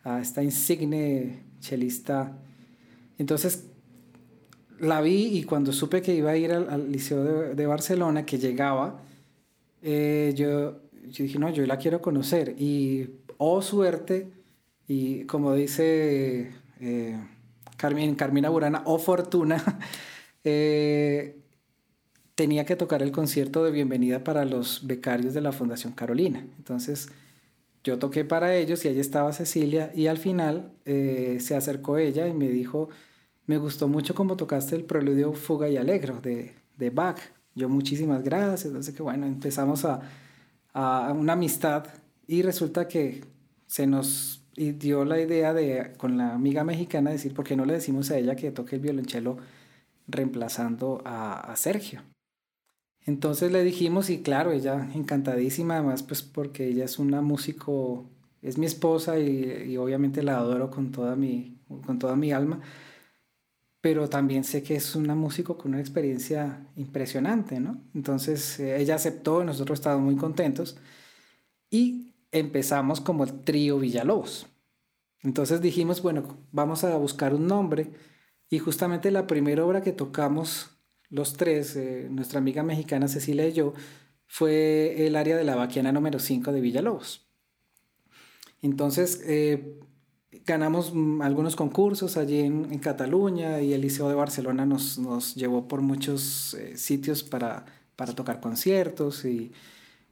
a 0.04 0.20
esta 0.20 0.44
insigne 0.44 1.44
chelista. 1.60 2.38
Entonces 3.18 3.71
la 4.82 5.02
vi 5.02 5.38
y 5.38 5.44
cuando 5.44 5.72
supe 5.72 6.02
que 6.02 6.14
iba 6.14 6.32
a 6.32 6.38
ir 6.38 6.52
al, 6.52 6.92
Liceo 6.92 7.24
de, 7.54 7.66
Barcelona, 7.66 8.26
que 8.26 8.38
llegaba, 8.38 9.02
eh, 9.82 10.34
yo, 10.36 10.80
yo, 11.08 11.24
dije, 11.24 11.40
no, 11.40 11.50
yo 11.50 11.66
la 11.66 11.78
quiero 11.78 12.02
conocer. 12.02 12.56
Y, 12.60 13.10
oh 13.38 13.62
suerte, 13.62 14.32
y 14.88 15.24
como 15.26 15.54
dice... 15.56 16.52
Eh, 16.82 17.18
Carmina 17.82 18.50
Burana 18.50 18.84
o 18.86 19.00
Fortuna, 19.00 19.80
eh, 20.44 21.40
tenía 22.36 22.66
que 22.66 22.76
tocar 22.76 23.02
el 23.02 23.12
concierto 23.12 23.64
de 23.64 23.72
bienvenida 23.72 24.24
para 24.24 24.46
los 24.46 24.86
becarios 24.86 25.34
de 25.34 25.42
la 25.42 25.52
Fundación 25.52 25.94
Carolina. 25.94 26.46
Entonces 26.58 27.10
yo 27.84 27.98
toqué 27.98 28.24
para 28.24 28.56
ellos 28.56 28.86
y 28.86 28.90
allí 28.90 29.00
estaba 29.00 29.34
Cecilia 29.34 29.92
y 29.96 30.08
al 30.08 30.20
final 30.20 30.72
eh, 30.86 31.38
se 31.40 31.56
acercó 31.56 31.98
ella 31.98 32.28
y 32.28 32.34
me 32.34 32.50
dijo, 32.50 32.90
me 33.46 33.58
gustó 33.58 33.88
mucho 33.88 34.16
cómo 34.16 34.38
tocaste 34.38 34.76
el 34.76 34.84
preludio 34.84 35.34
Fuga 35.34 35.70
y 35.70 35.78
Alegro 35.78 36.22
de, 36.22 36.56
de 36.78 36.90
Bach. 36.90 37.20
Yo 37.56 37.70
muchísimas 37.70 38.24
gracias. 38.24 38.66
Entonces 38.66 38.94
que 38.94 39.04
bueno, 39.04 39.26
empezamos 39.26 39.86
a, 39.86 40.02
a 40.74 41.14
una 41.14 41.34
amistad 41.34 41.86
y 42.28 42.42
resulta 42.42 42.88
que 42.88 43.26
se 43.68 43.88
nos 43.88 44.42
y 44.56 44.74
dio 44.74 45.06
la 45.06 45.20
idea 45.20 45.54
de, 45.54 45.94
con 45.98 46.18
la 46.18 46.34
amiga 46.34 46.64
mexicana, 46.64 47.12
decir, 47.12 47.34
¿por 47.34 47.46
qué 47.46 47.56
no 47.56 47.66
le 47.66 47.74
decimos 47.74 48.12
a 48.12 48.18
ella 48.18 48.36
que 48.36 48.52
toque 48.52 48.76
el 48.76 48.82
violonchelo 48.82 49.38
reemplazando 50.08 51.02
a, 51.06 51.54
Sergio? 51.56 52.02
Entonces 53.06 53.52
le 53.52 53.64
dijimos 53.64 54.10
y 54.10 54.22
claro, 54.22 54.52
ella 54.52 54.90
encantadísima, 54.94 55.78
además 55.78 56.04
pues 56.04 56.22
porque 56.22 56.68
ella 56.68 56.86
es 56.86 57.00
una 57.00 57.22
músico, 57.22 58.06
es 58.42 58.58
mi 58.58 58.66
esposa 58.66 59.20
y, 59.20 59.78
obviamente 59.78 60.22
la 60.22 60.38
adoro 60.38 60.70
con 60.70 60.92
toda, 60.92 61.16
mi, 61.16 61.58
con 61.86 61.98
toda 61.98 62.16
mi 62.16 62.32
alma, 62.32 62.60
pero 63.82 64.08
también 64.08 64.44
sé 64.44 64.62
que 64.62 64.76
es 64.76 64.96
una 64.96 65.16
músico 65.16 65.58
con 65.58 65.72
una 65.72 65.82
experiencia 65.82 66.68
impresionante, 66.76 67.60
¿no? 67.60 67.82
Entonces 67.96 68.60
eh, 68.60 68.80
ella 68.80 68.96
aceptó, 68.96 69.44
nosotros 69.44 69.80
estábamos 69.80 70.06
muy 70.06 70.16
contentos 70.16 70.78
y 71.72 72.14
empezamos 72.32 73.02
como 73.02 73.24
el 73.24 73.42
trío 73.42 73.80
Villalobos. 73.80 74.46
Entonces 75.24 75.62
dijimos, 75.62 76.02
bueno, 76.02 76.38
vamos 76.52 76.84
a 76.84 76.96
buscar 76.98 77.34
un 77.34 77.48
nombre 77.48 77.92
y 78.50 78.60
justamente 78.60 79.10
la 79.10 79.26
primera 79.28 79.66
obra 79.66 79.82
que 79.82 79.92
tocamos 79.94 80.78
los 81.10 81.34
tres, 81.34 81.76
eh, 81.76 82.08
nuestra 82.10 82.40
amiga 82.40 82.64
mexicana 82.64 83.08
Cecilia 83.08 83.48
y 83.48 83.54
yo, 83.54 83.74
fue 84.28 85.08
el 85.08 85.16
área 85.16 85.36
de 85.36 85.44
la 85.44 85.56
vaquiana 85.56 85.92
número 85.92 86.20
5 86.20 86.52
de 86.52 86.62
Villalobos. 86.62 87.28
Entonces 88.62 89.22
eh, 89.26 89.80
ganamos 90.46 90.94
mm, 90.94 91.22
algunos 91.22 91.56
concursos 91.56 92.18
allí 92.18 92.40
en, 92.40 92.80
Cataluña 92.80 93.62
y 93.62 93.74
el 93.74 93.82
Liceo 93.82 94.10
de 94.10 94.16
Barcelona 94.16 94.66
nos, 94.66 94.98
nos 94.98 95.36
llevó 95.36 95.68
por 95.68 95.82
muchos 95.82 96.54
eh, 96.56 96.78
sitios 96.78 97.24
para, 97.24 97.66
para 97.96 98.14
tocar 98.14 98.40
conciertos 98.40 99.26
y 99.26 99.52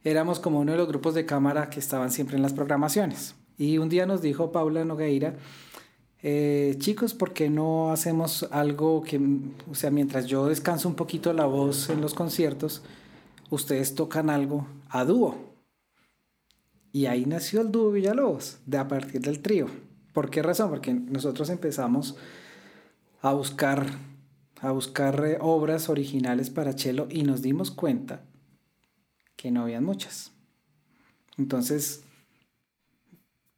éramos 0.04 0.40
como 0.40 0.60
uno 0.60 0.72
de 0.72 0.78
los 0.78 0.88
grupos 0.88 1.14
de 1.14 1.26
cámara 1.26 1.70
que 1.70 1.80
estaban 1.80 2.10
siempre 2.10 2.36
en 2.36 2.42
las 2.42 2.52
programaciones. 2.52 3.34
Y 3.58 3.78
un 3.78 3.88
día 3.88 4.06
nos 4.06 4.22
dijo 4.22 4.52
Paula 4.52 4.84
Nogueira, 4.84 5.34
eh, 6.22 6.76
chicos, 6.78 7.14
¿por 7.14 7.32
qué 7.32 7.48
no 7.48 7.92
hacemos 7.92 8.46
algo 8.50 9.02
que, 9.02 9.20
o 9.70 9.74
sea, 9.74 9.90
mientras 9.90 10.26
yo 10.26 10.46
descanso 10.46 10.88
un 10.88 10.94
poquito 10.94 11.32
la 11.32 11.46
voz 11.46 11.88
en 11.90 12.00
los 12.00 12.14
conciertos, 12.14 12.82
ustedes 13.50 13.94
tocan 13.94 14.30
algo 14.30 14.66
a 14.88 15.04
dúo? 15.04 15.50
Y 16.92 17.06
ahí 17.06 17.24
nació 17.24 17.60
el 17.60 17.70
dúo 17.70 17.90
Villalobos, 17.90 18.58
de 18.66 18.78
a 18.78 18.88
partir 18.88 19.20
del 19.20 19.40
trío. 19.40 19.68
¿Por 20.12 20.30
qué 20.30 20.42
razón? 20.42 20.70
Porque 20.70 20.92
nosotros 20.92 21.50
empezamos 21.50 22.16
a 23.22 23.32
buscar, 23.32 23.86
a 24.60 24.72
buscar 24.72 25.24
eh, 25.24 25.38
obras 25.40 25.88
originales 25.88 26.50
para 26.50 26.72
cello 26.72 27.06
y 27.10 27.22
nos 27.22 27.42
dimos 27.42 27.70
cuenta 27.70 28.22
que 29.36 29.50
no 29.50 29.62
habían 29.62 29.84
muchas. 29.84 30.32
Entonces 31.38 32.02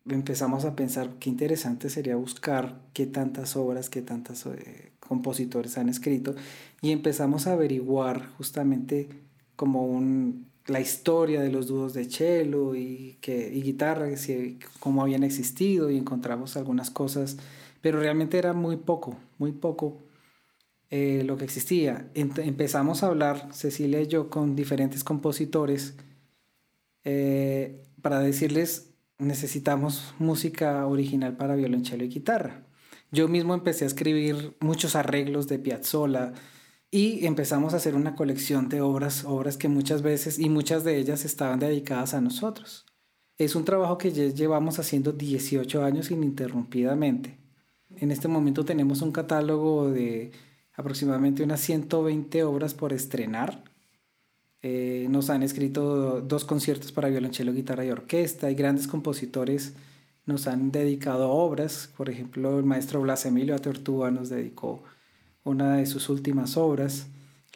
empezamos 0.08 0.64
a 0.64 0.74
pensar 0.76 1.10
qué 1.18 1.30
interesante 1.30 1.88
sería 1.88 2.16
buscar 2.16 2.80
qué 2.92 3.06
tantas 3.06 3.56
obras, 3.56 3.88
qué 3.88 4.02
tantos 4.02 4.46
eh, 4.46 4.92
compositores 5.00 5.78
han 5.78 5.88
escrito 5.88 6.34
y 6.80 6.90
empezamos 6.90 7.46
a 7.46 7.52
averiguar 7.52 8.26
justamente 8.36 9.08
como 9.56 9.86
un, 9.86 10.51
la 10.66 10.81
historia 10.81 11.40
de 11.40 11.51
los 11.51 11.66
dúos 11.66 11.94
de 11.94 12.05
cello 12.05 12.75
y, 12.75 13.18
que, 13.20 13.53
y 13.53 13.62
guitarra, 13.62 14.09
cómo 14.81 15.03
habían 15.03 15.25
existido 15.25 15.90
y 15.90 15.96
encontramos 15.96 16.57
algunas 16.57 16.90
cosas, 16.90 17.37
pero 17.81 17.98
realmente 17.98 18.38
era 18.38 18.53
muy 18.53 18.77
poco, 18.77 19.16
muy 19.38 19.53
poco 19.53 19.98
eh, 20.90 21.22
lo 21.25 21.37
que 21.37 21.44
existía. 21.44 22.11
empezamos 22.14 23.03
a 23.03 23.07
hablar, 23.09 23.48
Cecilia 23.53 24.01
y 24.01 24.07
yo, 24.07 24.31
con 24.31 24.55
diferentes 24.55 25.05
compositores 25.05 25.94
eh, 27.05 27.83
para 28.01 28.20
decirles, 28.20 28.90
necesitamos 29.18 30.14
música 30.18 30.87
original 30.87 31.37
para 31.37 31.57
violonchelo 31.57 32.05
y 32.05 32.09
guitarra. 32.09 32.62
Yo 33.11 33.29
mismo 33.29 33.55
empecé 33.55 33.85
a 33.85 33.88
escribir 33.88 34.57
muchos 34.61 34.96
arreglos 34.96 35.48
de 35.48 35.59
Piazzolla 35.59 36.33
y 36.94 37.24
empezamos 37.24 37.72
a 37.72 37.78
hacer 37.78 37.94
una 37.94 38.14
colección 38.14 38.68
de 38.68 38.83
obras, 38.83 39.24
obras 39.24 39.57
que 39.57 39.68
muchas 39.68 40.02
veces 40.02 40.38
y 40.38 40.50
muchas 40.50 40.85
de 40.85 40.98
ellas 40.98 41.24
estaban 41.24 41.59
dedicadas 41.59 42.12
a 42.12 42.20
nosotros. 42.20 42.85
Es 43.38 43.57
un 43.57 43.64
trabajo 43.64 43.96
que 43.96 44.11
llevamos 44.12 44.78
haciendo 44.78 45.12
18 45.12 45.83
años 45.83 46.11
ininterrumpidamente. 46.11 47.38
En 47.96 48.11
este 48.11 48.28
momento 48.28 48.66
tenemos 48.66 49.00
un 49.00 49.11
catálogo 49.11 49.90
de 49.90 50.33
aproximadamente 50.74 51.42
unas 51.42 51.61
120 51.62 52.44
obras 52.44 52.74
por 52.74 52.92
estrenar. 52.92 53.64
Eh, 54.61 55.07
nos 55.09 55.31
han 55.31 55.42
escrito 55.42 56.20
dos 56.20 56.44
conciertos 56.44 56.92
para 56.92 57.09
violonchelo, 57.09 57.55
guitarra 57.55 57.87
y 57.87 57.90
orquesta 57.90 58.50
y 58.50 58.55
grandes 58.55 58.87
compositores 58.87 59.72
nos 60.26 60.46
han 60.46 60.70
dedicado 60.70 61.31
obras. 61.31 61.90
Por 61.96 62.11
ejemplo, 62.11 62.59
el 62.59 62.66
maestro 62.66 63.00
Blas 63.00 63.24
Emilio 63.24 63.55
Atortúa 63.55 64.11
nos 64.11 64.28
dedicó 64.28 64.83
una 65.44 65.76
de 65.76 65.87
sus 65.87 66.09
últimas 66.09 66.57
obras. 66.57 67.07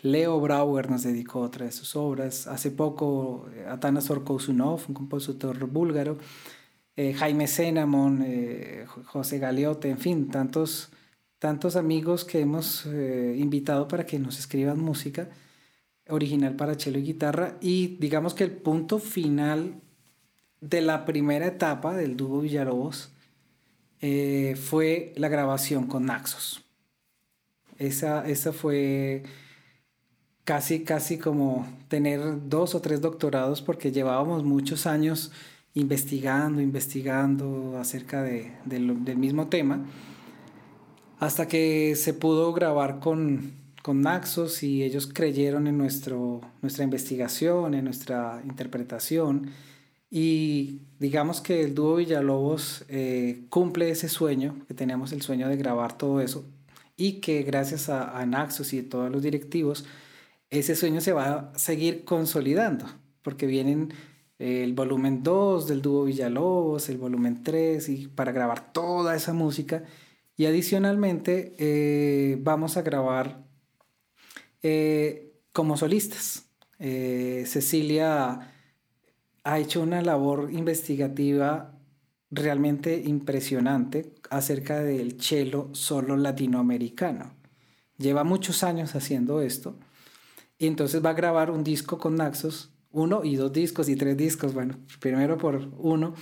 Leo 0.03 0.41
Brauer 0.41 0.91
nos 0.91 1.03
dedicó 1.03 1.41
otra 1.41 1.67
de 1.67 1.73
sus 1.73 1.97
obras. 1.97 2.47
Hace 2.47 2.71
poco, 2.71 3.49
eh, 3.55 3.67
Atanas 3.69 4.11
Orkousunov, 4.11 4.81
un 4.89 4.95
compositor 4.95 5.59
búlgaro. 5.67 6.19
Eh, 6.97 7.13
Jaime 7.15 7.47
Senamon, 7.47 8.25
José 9.05 9.39
Galeote, 9.39 9.91
en 9.91 9.99
fin, 9.99 10.29
tantos 10.29 10.91
tantos 11.39 11.77
amigos 11.77 12.25
que 12.25 12.41
hemos 12.41 12.87
eh, 12.87 13.37
invitado 13.39 13.89
para 13.89 14.07
que 14.07 14.19
nos 14.19 14.39
escriban 14.39 14.81
música 14.81 15.29
original 16.09 16.57
para 16.57 16.75
cello 16.75 16.99
y 16.99 17.03
guitarra 17.03 17.57
y 17.61 17.99
digamos 17.99 18.35
que 18.35 18.45
el 18.45 18.53
punto 18.53 18.99
final 18.99 19.81
de 20.61 20.81
la 20.81 21.05
primera 21.05 21.47
etapa 21.47 21.95
del 21.95 22.17
dúo 22.17 22.41
Villalobos 22.41 23.13
eh, 24.01 24.57
fue 24.57 25.13
la 25.17 25.29
grabación 25.29 25.87
con 25.87 26.07
Naxos. 26.07 26.66
Esa, 27.79 28.27
esa 28.29 28.53
fue 28.53 29.23
casi, 30.45 30.85
casi 30.85 31.19
como 31.19 31.67
tener 31.89 32.49
dos 32.49 32.75
o 32.75 32.81
tres 32.81 33.01
doctorados 33.01 33.63
porque 33.63 33.93
llevábamos 33.93 34.45
muchos 34.45 34.87
años 34.87 35.33
investigando, 35.75 36.63
investigando 36.63 37.77
acerca 37.79 38.23
de, 38.23 38.53
del 38.65 39.19
mismo 39.19 39.49
tema, 39.49 39.85
hasta 41.19 41.49
que 41.49 41.95
se 41.97 42.15
pudo 42.15 42.53
grabar 42.55 42.99
con, 42.99 43.53
con 43.83 44.03
Naxos 44.03 44.63
y 44.63 44.83
ellos 44.83 45.07
creyeron 45.07 45.67
en 45.67 45.77
nuestro, 45.77 46.41
nuestra 46.63 46.85
investigación, 46.85 47.75
en 47.75 47.85
nuestra 47.85 48.43
interpretación. 48.45 49.51
Y 50.11 50.81
digamos 50.99 51.41
que 51.41 51.63
el 51.63 51.75
dúo 51.75 51.97
Villalobos 51.97 52.85
eh, 52.89 53.45
cumple 53.49 53.91
ese 53.91 54.09
sueño, 54.09 54.57
que 54.67 54.75
teníamos 54.75 55.13
el 55.13 55.23
sueño 55.23 55.49
de 55.49 55.57
grabar 55.57 55.99
todo 55.99 56.21
eso, 56.21 56.45
y 56.97 57.21
que 57.21 57.43
gracias 57.43 57.89
a, 57.89 58.19
a 58.19 58.27
Naxos 58.27 58.73
y 58.73 58.81
a 58.81 58.89
todos 58.89 59.11
los 59.11 59.23
directivos, 59.23 59.85
ese 60.51 60.77
sueño 60.77 61.01
se 61.01 61.13
va 61.13 61.51
a 61.55 61.59
seguir 61.59 62.05
consolidando, 62.05 62.87
porque 63.23 63.47
vienen 63.47 63.93
eh, 64.39 64.63
el 64.65 64.75
volumen 64.75 65.23
2 65.23 65.67
del 65.67 65.83
dúo 65.83 66.05
Villalobos, 66.05 66.89
el 66.89 66.99
volumen 66.99 67.43
3, 67.43 67.89
y 67.89 68.07
para 68.09 68.33
grabar 68.33 68.73
toda 68.73 69.17
esa 69.17 69.33
música. 69.33 69.85
Y 70.37 70.47
adicionalmente 70.47 71.55
eh, 71.59 72.39
vamos 72.41 72.77
a 72.77 72.83
grabar 72.83 73.45
eh, 74.63 75.33
como 75.53 75.77
solistas. 75.77 76.45
Cecilia 76.79 78.53
ha 79.45 79.59
hecho 79.59 79.81
una 79.81 80.03
labor 80.03 80.51
investigativa 80.53 81.76
realmente 82.37 83.03
impresionante 83.05 84.15
acerca 84.31 84.81
del 84.81 85.21
cello 85.21 85.71
solo 85.73 86.17
latinoamericano. 86.17 87.35
Lleva 87.99 88.25
muchos 88.25 88.63
años 88.63 88.95
haciendo 88.95 89.41
esto 89.41 89.79
y 90.59 90.67
entonces 90.67 91.05
va 91.05 91.11
a 91.11 91.15
grabar 91.15 91.51
un 91.51 91.65
disco 91.65 91.99
con 91.99 92.17
Naxos, 92.17 92.73
uno 92.91 93.25
y 93.25 93.37
dos 93.37 93.53
discos 93.53 93.89
y 93.89 93.97
tres 93.97 94.17
discos, 94.17 94.55
bueno, 94.55 94.77
primero 95.01 95.37
por 95.39 95.71
uno, 95.79 96.15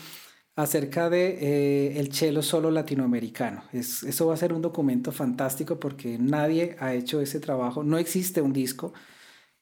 acerca 0.56 1.10
de 1.10 1.38
eh, 1.40 1.98
el 1.98 2.12
cello 2.12 2.42
solo 2.42 2.70
latinoamericano. 2.70 3.64
Es, 3.72 4.02
eso 4.04 4.26
va 4.26 4.34
a 4.34 4.38
ser 4.38 4.52
un 4.52 4.62
documento 4.62 5.12
fantástico 5.12 5.80
porque 5.80 6.18
nadie 6.18 6.76
ha 6.78 6.94
hecho 6.94 7.20
ese 7.20 7.40
trabajo. 7.40 7.82
No 7.82 7.98
existe 7.98 8.40
un 8.40 8.52
disco 8.52 8.92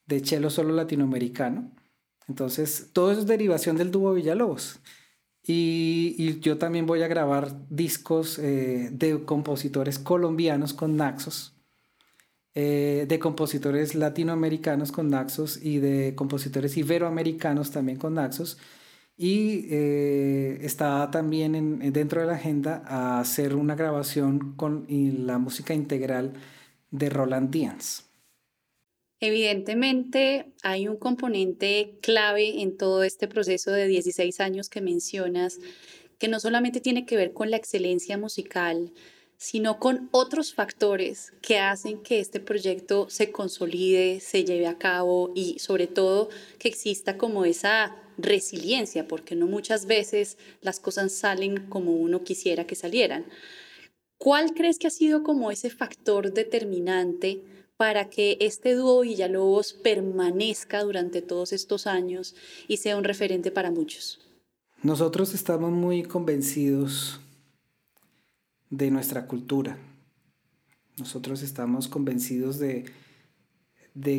de 0.06 0.20
cello 0.20 0.50
solo 0.50 0.74
latinoamericano. 0.74 1.72
Entonces, 2.28 2.90
todo 2.92 3.10
eso 3.10 3.22
es 3.22 3.26
derivación 3.26 3.76
del 3.76 3.90
dúo 3.90 4.12
Villalobos. 4.14 4.80
Y, 5.44 6.40
yo 6.40 6.58
también 6.58 6.86
voy 6.86 7.02
a 7.02 7.08
grabar 7.08 7.66
discos 7.68 8.38
eh, 8.38 8.90
de 8.92 9.24
compositores 9.24 9.98
colombianos 9.98 10.72
con 10.72 10.96
Naxos 10.96 11.52
eh, 12.54 13.06
de 13.08 13.18
compositores 13.18 13.94
latinoamericanos 13.94 14.92
con 14.92 15.08
Naxos 15.08 15.58
y 15.62 15.78
de 15.78 16.14
compositores 16.14 16.76
iberoamericanos 16.76 17.70
también 17.70 17.98
con 17.98 18.14
Naxos. 18.14 18.58
Y 19.16 19.66
eh, 19.70 20.58
está 20.62 21.10
también 21.10 21.54
en, 21.54 21.92
dentro 21.92 22.20
de 22.20 22.26
la 22.26 22.34
agenda 22.34 23.20
hacer 23.20 23.54
una 23.54 23.74
grabación 23.74 24.54
con 24.56 24.86
la 24.88 25.38
música 25.38 25.72
integral 25.74 26.34
de 26.90 27.08
Roland 27.08 27.50
Díaz. 27.50 28.11
Evidentemente 29.24 30.46
hay 30.64 30.88
un 30.88 30.96
componente 30.96 31.94
clave 32.02 32.60
en 32.60 32.76
todo 32.76 33.04
este 33.04 33.28
proceso 33.28 33.70
de 33.70 33.86
16 33.86 34.40
años 34.40 34.68
que 34.68 34.80
mencionas, 34.80 35.60
que 36.18 36.26
no 36.26 36.40
solamente 36.40 36.80
tiene 36.80 37.06
que 37.06 37.16
ver 37.16 37.32
con 37.32 37.48
la 37.48 37.56
excelencia 37.56 38.18
musical, 38.18 38.92
sino 39.36 39.78
con 39.78 40.08
otros 40.10 40.54
factores 40.54 41.32
que 41.40 41.60
hacen 41.60 42.02
que 42.02 42.18
este 42.18 42.40
proyecto 42.40 43.08
se 43.10 43.30
consolide, 43.30 44.18
se 44.18 44.42
lleve 44.42 44.66
a 44.66 44.76
cabo 44.76 45.30
y 45.36 45.60
sobre 45.60 45.86
todo 45.86 46.28
que 46.58 46.66
exista 46.66 47.16
como 47.16 47.44
esa 47.44 47.94
resiliencia, 48.18 49.06
porque 49.06 49.36
no 49.36 49.46
muchas 49.46 49.86
veces 49.86 50.36
las 50.62 50.80
cosas 50.80 51.12
salen 51.12 51.68
como 51.68 51.92
uno 51.92 52.24
quisiera 52.24 52.66
que 52.66 52.74
salieran. 52.74 53.26
¿Cuál 54.18 54.52
crees 54.52 54.80
que 54.80 54.88
ha 54.88 54.90
sido 54.90 55.22
como 55.22 55.52
ese 55.52 55.70
factor 55.70 56.32
determinante 56.32 57.44
para 57.82 58.10
que 58.10 58.36
este 58.38 58.76
dúo 58.76 59.00
Villalobos 59.00 59.72
permanezca 59.72 60.84
durante 60.84 61.20
todos 61.20 61.52
estos 61.52 61.88
años 61.88 62.36
y 62.68 62.76
sea 62.76 62.96
un 62.96 63.02
referente 63.02 63.50
para 63.50 63.72
muchos? 63.72 64.20
Nosotros 64.84 65.34
estamos 65.34 65.72
muy 65.72 66.04
convencidos 66.04 67.20
de 68.70 68.92
nuestra 68.92 69.26
cultura. 69.26 69.78
Nosotros 70.96 71.42
estamos 71.42 71.88
convencidos 71.88 72.60
de, 72.60 72.84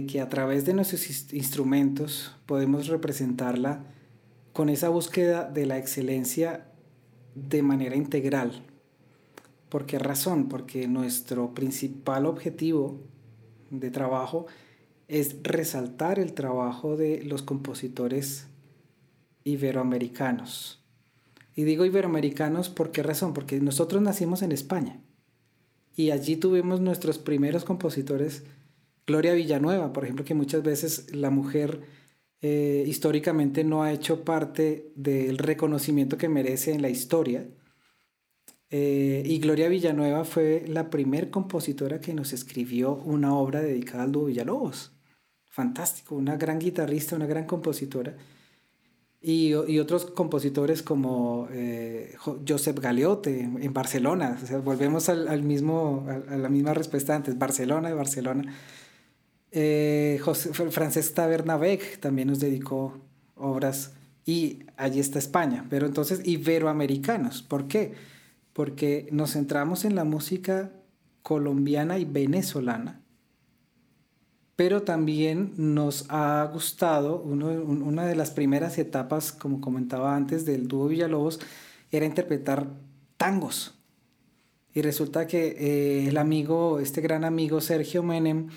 que 0.08 0.19
a 0.19 0.28
través 0.28 0.65
de 0.65 0.73
nuestros 0.73 1.32
instrumentos 1.32 2.36
podemos 2.45 2.88
representarla 2.88 3.86
con 4.52 4.67
esa 4.67 4.89
búsqueda 4.89 5.49
de 5.49 5.67
la 5.67 5.78
excelencia 5.78 6.67
de 7.34 7.63
manera 7.63 7.95
integral. 7.95 8.65
¿Por 9.69 9.86
qué 9.86 9.99
razón? 9.99 10.49
Porque 10.49 10.86
nuestro 10.89 11.54
principal 11.54 12.26
objetivo 12.26 13.12
de 13.79 13.91
trabajo 13.91 14.45
es 15.07 15.36
resaltar 15.43 16.19
el 16.19 16.33
trabajo 16.33 16.95
de 16.95 17.23
los 17.23 17.41
compositores 17.41 18.47
iberoamericanos 19.43 20.83
y 21.55 21.63
digo 21.63 21.86
iberoamericanos, 21.86 22.69
¿por 22.69 22.91
qué 22.91 23.03
razón? 23.03 23.33
Porque 23.33 23.59
nosotros 23.59 24.01
nacimos 24.01 24.41
en 24.41 24.51
España 24.51 24.99
y 25.95 26.12
allí 26.12 26.36
tuvimos 26.36 26.81
nuestros 26.81 27.19
primeros 27.19 27.63
compositores, 27.63 28.43
Gloria 29.05 29.33
Villanueva, 29.33 29.93
por 29.93 30.03
ejemplo, 30.03 30.25
que 30.25 30.33
muchas 30.33 30.63
veces 30.63 31.13
la 31.13 31.29
mujer 31.29 31.81
eh, 32.41 32.83
históricamente 32.88 33.63
no 33.63 33.83
ha 33.83 33.91
hecho 33.91 34.23
parte 34.23 34.91
del 34.95 35.38
reconocimiento 35.38 36.17
que 36.17 36.29
merece 36.29 36.73
en 36.73 36.81
la 36.81 36.89
historia. 36.89 37.45
Eh, 38.75 39.21
y 39.23 39.38
Gloria 39.38 39.69
Villanueva 39.69 40.25
fue 40.25 40.65
la 40.67 40.89
primer 40.89 41.29
compositora 41.29 42.01
que 42.01 42.15
nos 42.15 42.33
escribió 42.33 42.95
una 42.95 43.36
obra 43.36 43.62
dedicada 43.62 44.01
al 44.01 44.12
dúo 44.12 44.25
Villalobos. 44.25 44.91
Fantástico, 45.45 46.15
una 46.15 46.38
gran 46.38 46.57
guitarrista, 46.57 47.15
una 47.15 47.27
gran 47.27 47.45
compositora 47.45 48.15
y, 49.21 49.53
otros 49.53 50.05
compositores 50.07 50.81
como 50.81 51.47
eh, 51.51 52.15
Josep 52.47 52.79
Galeote 52.79 53.41
en 53.41 53.73
Barcelona. 53.73 54.39
O 54.41 54.47
sea, 54.47 54.57
volvemos 54.57 55.07
al, 55.07 55.43
mismo, 55.43 56.07
a, 56.27 56.36
la 56.36 56.49
misma 56.49 56.73
respuesta 56.73 57.15
antes, 57.15 57.38
Barcelona 57.38 57.91
y 57.91 57.93
Barcelona. 57.93 58.55
Eh, 59.51 60.19
José, 60.23 60.49
Tabernabec 61.13 61.99
también 61.99 62.29
nos 62.29 62.39
dedicó 62.39 62.97
obras 63.36 63.93
y 64.25 64.63
allí 64.77 64.99
está 64.99 65.19
España, 65.19 65.67
pero 65.69 65.86
entonces 65.86 66.21
iberoamericanos. 66.25 67.43
¿Por 67.43 67.67
qué? 67.67 67.93
Porque 68.54 69.10
nos 69.12 69.34
centramos 69.34 69.84
en 69.84 69.96
la 69.96 70.04
música 70.04 70.72
colombiana 71.22 71.98
y 71.98 72.06
venezolana 72.06 73.04
pero 74.56 74.84
también 74.84 75.54
nos 75.58 76.06
ha 76.10 76.48
gustado, 76.54 77.22
una 77.22 78.06
de 78.06 78.16
las 78.16 78.32
primeras 78.32 78.78
etapas, 78.78 79.32
como 79.32 79.60
comentaba 79.60 80.16
antes, 80.16 80.46
del 80.46 80.68
dúo 80.68 80.88
Villalobos, 80.88 81.39
era 81.92 82.06
interpretar 82.06 82.68
tangos. 83.18 83.74
Y 84.74 84.82
resulta 84.82 85.26
que 85.28 85.56
eh, 85.58 86.08
el 86.08 86.18
amigo, 86.18 86.80
este 86.80 87.02
gran 87.02 87.24
amigo 87.24 87.62
Sergio 87.62 88.04
Menem, 88.04 88.50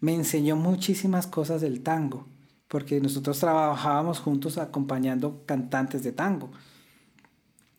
me 0.00 0.14
enseñó 0.14 0.56
muchísimas 0.56 1.26
cosas 1.26 1.60
del 1.60 1.80
tango, 1.80 2.26
porque 2.66 3.00
nosotros 3.00 3.38
trabajábamos 3.38 4.18
juntos 4.18 4.58
acompañando 4.58 5.44
cantantes 5.46 6.02
de 6.02 6.12
tango 6.12 6.50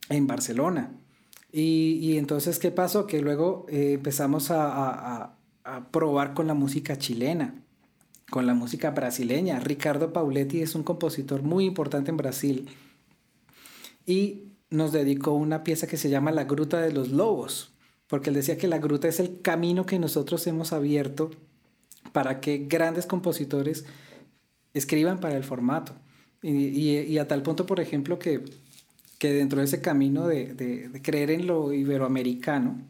en 0.10 0.26
Barcelona. 0.26 0.92
Y, 1.52 2.18
entonces, 2.18 2.60
¿qué 2.60 2.72
pasó? 2.72 3.08
Que 3.08 3.22
luego 3.22 3.66
eh, 3.70 3.94
empezamos 3.94 4.52
a 4.52 5.38
a 5.68 5.92
probar 5.92 6.34
con 6.34 6.48
la 6.48 6.54
música 6.54 6.98
chilena, 6.98 7.54
con 8.32 8.48
la 8.48 8.54
música 8.54 8.92
brasileña. 8.92 9.60
Ricardo 9.60 10.14
Pauletti 10.14 10.62
es 10.62 10.76
un 10.76 10.84
compositor 10.84 11.44
muy 11.44 11.66
importante 11.66 12.10
en 12.10 12.18
Brasil 12.18 12.70
y 14.06 14.54
nos 14.70 14.94
dedicó 14.94 15.34
una 15.34 15.64
pieza 15.64 15.86
que 15.86 15.98
se 15.98 16.10
llama 16.10 16.32
La 16.32 16.46
Gruta 16.46 16.80
de 16.80 16.94
los 16.94 17.10
Lobos, 17.10 17.74
porque 18.08 18.30
él 18.30 18.36
decía 18.36 18.58
que 18.58 18.70
la 18.70 18.80
gruta 18.80 19.10
es 19.10 19.20
el 19.20 19.42
camino 19.42 19.86
que 19.86 20.00
nosotros 20.00 20.48
hemos 20.48 20.72
abierto 20.72 21.32
para 22.14 22.40
que 22.40 22.60
grandes 22.60 23.06
compositores 23.06 23.86
escriban 24.74 25.20
para 25.20 25.36
el 25.36 25.44
formato. 25.44 25.94
Y, 26.42 27.18
a 27.18 27.28
tal 27.28 27.42
punto, 27.44 27.66
por 27.66 27.82
ejemplo, 27.82 28.20
que, 28.20 28.46
que 29.18 29.34
dentro 29.34 29.60
de 29.60 29.66
ese 29.66 29.82
camino 29.82 30.28
de, 30.28 30.54
de 30.54 31.02
creer 31.02 31.32
en 31.32 31.48
lo 31.48 31.74
iberoamericano, 31.74 32.82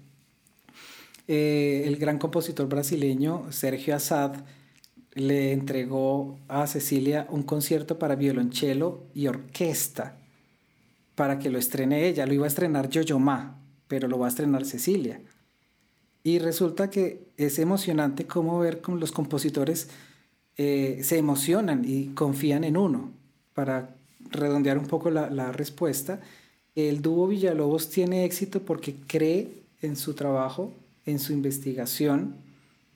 eh, 1.27 1.83
el 1.85 1.97
gran 1.97 2.19
compositor 2.19 2.69
brasileño 2.69 3.51
Sergio 3.51 3.95
Assad 3.95 4.35
le 5.13 5.51
entregó 5.51 6.39
a 6.47 6.67
Cecilia 6.67 7.27
un 7.29 7.43
concierto 7.43 7.99
para 7.99 8.15
violonchelo 8.15 9.03
y 9.13 9.27
orquesta 9.27 10.17
para 11.15 11.37
que 11.39 11.49
lo 11.49 11.57
estrene 11.57 12.07
ella. 12.07 12.25
Lo 12.25 12.33
iba 12.33 12.45
a 12.45 12.47
estrenar 12.47 12.89
Yo-Yo 12.89 13.19
Ma, 13.19 13.59
pero 13.87 14.07
lo 14.07 14.19
va 14.19 14.27
a 14.27 14.29
estrenar 14.29 14.63
Cecilia. 14.63 15.19
Y 16.23 16.39
resulta 16.39 16.89
que 16.89 17.27
es 17.35 17.59
emocionante 17.59 18.25
cómo 18.25 18.59
ver 18.59 18.79
cómo 18.79 18.97
los 18.97 19.11
compositores 19.11 19.89
eh, 20.55 21.01
se 21.03 21.17
emocionan 21.17 21.83
y 21.85 22.09
confían 22.09 22.63
en 22.63 22.77
uno 22.77 23.11
para 23.53 23.96
redondear 24.31 24.77
un 24.77 24.87
poco 24.87 25.09
la, 25.09 25.29
la 25.29 25.51
respuesta, 25.51 26.19
el 26.75 27.01
dúo 27.01 27.27
Villalobos 27.27 27.89
tiene 27.89 28.25
éxito 28.25 28.61
porque 28.61 28.95
cree 29.07 29.49
en 29.81 29.95
su 29.95 30.13
trabajo, 30.13 30.71
en 31.05 31.19
su 31.19 31.33
investigación 31.33 32.35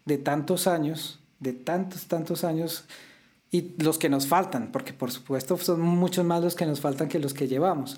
de 0.05 0.17
tantos 0.17 0.67
años, 0.67 1.19
de 1.39 1.53
tantos, 1.53 2.05
tantos 2.05 2.43
años, 2.43 2.85
y 3.51 3.73
los 3.83 3.97
que 3.97 4.09
nos 4.09 4.27
faltan, 4.27 4.71
porque 4.71 4.93
por 4.93 5.11
supuesto 5.11 5.57
son 5.57 5.81
muchos 5.81 6.23
más 6.25 6.41
los 6.41 6.55
que 6.55 6.65
nos 6.65 6.79
faltan 6.79 7.09
que 7.09 7.19
los 7.19 7.33
que 7.33 7.47
llevamos, 7.47 7.97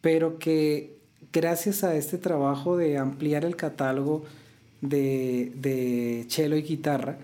pero 0.00 0.38
que 0.38 0.98
gracias 1.32 1.84
a 1.84 1.94
este 1.94 2.18
trabajo 2.18 2.76
de 2.76 2.98
ampliar 2.98 3.44
el 3.44 3.56
catálogo 3.56 4.24
de, 4.80 5.52
de 5.56 6.26
cello 6.28 6.56
y 6.56 6.62
guitarra, 6.62 7.16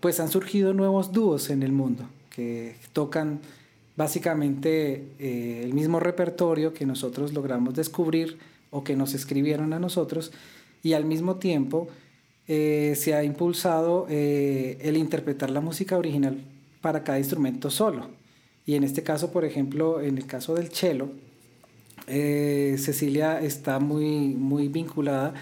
pues 0.00 0.18
han 0.18 0.28
surgido 0.28 0.74
nuevos 0.74 1.12
dúos 1.12 1.50
en 1.50 1.62
el 1.62 1.72
mundo 1.72 2.08
que 2.30 2.76
tocan 2.92 3.40
básicamente 3.98 5.08
eh, 5.18 5.62
el 5.64 5.74
mismo 5.74 5.98
repertorio 5.98 6.72
que 6.72 6.86
nosotros 6.86 7.32
logramos 7.32 7.74
descubrir 7.74 8.38
o 8.70 8.84
que 8.84 8.94
nos 8.94 9.12
escribieron 9.12 9.72
a 9.72 9.80
nosotros 9.80 10.30
y 10.84 10.92
al 10.92 11.04
mismo 11.04 11.36
tiempo 11.36 11.88
eh, 12.46 12.94
se 12.96 13.14
ha 13.14 13.24
impulsado 13.24 14.06
eh, 14.08 14.78
el 14.82 14.96
interpretar 14.96 15.50
la 15.50 15.60
música 15.60 15.98
original 15.98 16.38
para 16.80 17.02
cada 17.02 17.18
instrumento 17.18 17.70
solo. 17.70 18.08
Y 18.66 18.76
en 18.76 18.84
este 18.84 19.02
caso, 19.02 19.32
por 19.32 19.44
ejemplo, 19.44 20.00
en 20.00 20.16
el 20.16 20.26
caso 20.26 20.54
del 20.54 20.68
cello, 20.68 21.08
Cecilia 22.06 23.40
está 23.40 23.80
muy, 23.80 24.28
muy 24.28 24.68
vinculada 24.68 25.34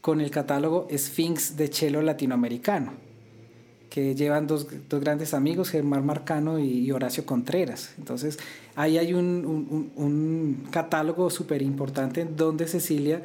con 0.00 0.20
el 0.20 0.30
catálogo 0.30 0.86
Sphinx 0.96 1.56
de 1.56 1.68
cello 1.68 2.02
latinoamericano 2.02 3.05
que 3.90 4.14
llevan 4.14 4.46
dos, 4.46 4.66
dos, 4.88 5.00
grandes 5.00 5.34
amigos, 5.34 5.70
Germán 5.70 6.04
Marcano 6.04 6.58
y 6.58 6.90
Horacio 6.90 7.24
Contreras. 7.24 7.94
Entonces, 7.98 8.38
ahí 8.74 8.98
hay 8.98 9.14
un, 9.14 9.90
un, 9.96 10.68
catálogo 10.70 11.30
súper 11.30 11.62
importante 11.62 12.24
donde 12.24 12.66
Cecilia 12.66 13.22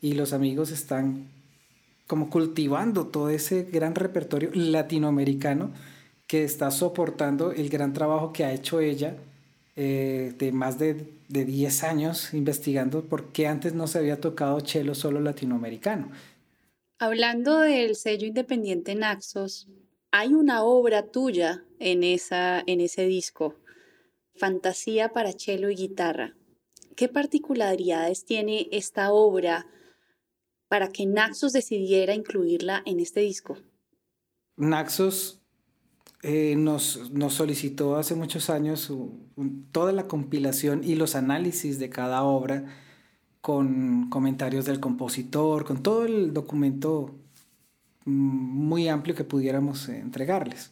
y 0.00 0.14
los 0.14 0.32
amigos 0.32 0.70
están 0.70 1.28
como 2.06 2.30
cultivando 2.30 3.06
todo 3.06 3.28
ese 3.28 3.64
gran 3.64 3.94
repertorio 3.94 4.50
latinoamericano 4.54 5.70
que 6.26 6.44
está 6.44 6.70
soportando 6.70 7.52
el 7.52 7.68
gran 7.68 7.92
trabajo 7.92 8.32
que 8.32 8.44
ha 8.44 8.52
hecho 8.52 8.80
ella 8.80 9.16
eh, 9.76 10.34
de 10.38 10.52
más 10.52 10.78
de, 10.78 11.06
de 11.28 11.44
10 11.44 11.84
años 11.84 12.34
investigando 12.34 13.04
por 13.04 13.32
qué 13.32 13.46
antes 13.46 13.74
no 13.74 13.86
se 13.86 13.98
había 13.98 14.20
tocado 14.20 14.60
cello 14.60 14.94
solo 14.94 15.20
latinoamericano. 15.20 16.10
Hablando 16.98 17.60
del 17.60 17.94
sello 17.94 18.26
independiente 18.26 18.96
Naxos, 18.96 19.68
hay 20.10 20.34
una 20.34 20.62
obra 20.62 21.10
tuya 21.10 21.64
en, 21.78 22.02
esa, 22.04 22.62
en 22.66 22.80
ese 22.80 23.06
disco, 23.06 23.54
Fantasía 24.34 25.12
para 25.12 25.32
cello 25.32 25.68
y 25.68 25.74
guitarra. 25.74 26.36
¿Qué 26.94 27.08
particularidades 27.08 28.24
tiene 28.24 28.68
esta 28.70 29.10
obra 29.10 29.66
para 30.68 30.88
que 30.88 31.06
Naxos 31.06 31.52
decidiera 31.52 32.14
incluirla 32.14 32.82
en 32.86 33.00
este 33.00 33.20
disco? 33.20 33.58
Naxos 34.56 35.40
eh, 36.22 36.54
nos, 36.56 37.10
nos, 37.10 37.34
solicitó 37.34 37.96
hace 37.96 38.14
muchos 38.14 38.48
años 38.48 38.92
toda 39.72 39.90
la 39.92 40.06
compilación 40.06 40.84
y 40.84 40.94
los 40.94 41.16
análisis 41.16 41.80
de 41.80 41.90
cada 41.90 42.22
obra 42.22 42.64
con 43.40 44.08
comentarios 44.08 44.66
del 44.66 44.78
compositor, 44.78 45.64
con 45.64 45.82
todo 45.82 46.04
el 46.04 46.32
documento 46.32 47.14
muy 48.08 48.88
amplio 48.88 49.14
que 49.14 49.24
pudiéramos 49.24 49.88
eh, 49.88 49.98
entregarles. 49.98 50.70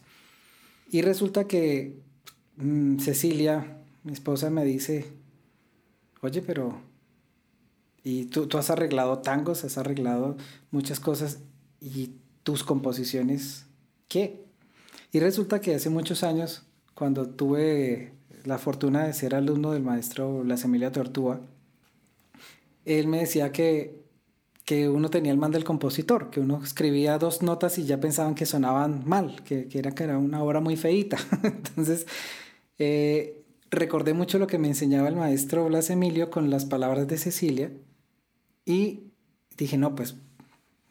Y 0.89 1.01
resulta 1.01 1.45
que 1.45 1.99
mm, 2.57 2.99
Cecilia, 2.99 3.77
mi 4.03 4.13
esposa, 4.13 4.49
me 4.49 4.65
dice, 4.65 5.05
oye, 6.21 6.41
pero... 6.41 6.81
Y 8.03 8.25
tú, 8.25 8.47
tú 8.47 8.57
has 8.57 8.69
arreglado 8.69 9.19
tangos, 9.19 9.65
has 9.65 9.77
arreglado 9.77 10.37
muchas 10.71 11.01
cosas 11.01 11.39
y 11.81 12.11
tus 12.43 12.63
composiciones, 12.63 13.65
¿qué? 14.07 14.45
Y 15.11 15.19
resulta 15.19 15.59
que 15.59 15.75
hace 15.75 15.89
muchos 15.89 16.23
años, 16.23 16.63
cuando 16.93 17.27
tuve 17.27 18.13
la 18.45 18.57
fortuna 18.57 19.05
de 19.05 19.13
ser 19.13 19.35
alumno 19.35 19.73
del 19.73 19.83
maestro 19.83 20.39
Blas 20.43 20.63
Emilia 20.63 20.93
Tortúa, 20.93 21.41
él 22.85 23.07
me 23.07 23.19
decía 23.19 23.51
que 23.51 24.06
que 24.67 24.89
uno 24.89 25.09
tenía 25.09 25.31
el 25.31 25.37
man 25.37 25.51
del 25.51 25.63
compositor, 25.63 26.29
que 26.29 26.41
uno 26.41 26.61
escribía 26.61 27.17
dos 27.17 27.41
notas 27.41 27.77
y 27.77 27.85
ya 27.85 28.01
pensaban 28.01 28.35
que 28.35 28.45
sonaban 28.45 29.07
mal, 29.07 29.41
que, 29.45 29.69
que 29.69 29.79
era, 29.79 29.91
que 29.95 30.03
era 30.03 30.17
una 30.17 30.43
obra 30.43 30.59
muy 30.59 30.75
feíta. 30.75 31.17
Entonces, 31.41 32.05
eh, 32.77 33.45
recordé 33.71 34.13
mucho 34.13 34.39
lo 34.39 34.47
que 34.47 34.57
me 34.57 34.67
enseñaba 34.67 35.07
el 35.07 35.15
maestro 35.15 35.63
Blas 35.67 35.89
Emilio 35.89 36.29
con 36.29 36.49
las 36.49 36.65
palabras 36.65 37.07
de 37.07 37.17
Cecilia 37.17 37.71
y 38.65 39.13
dije, 39.55 39.77
no, 39.77 39.95
pues 39.95 40.17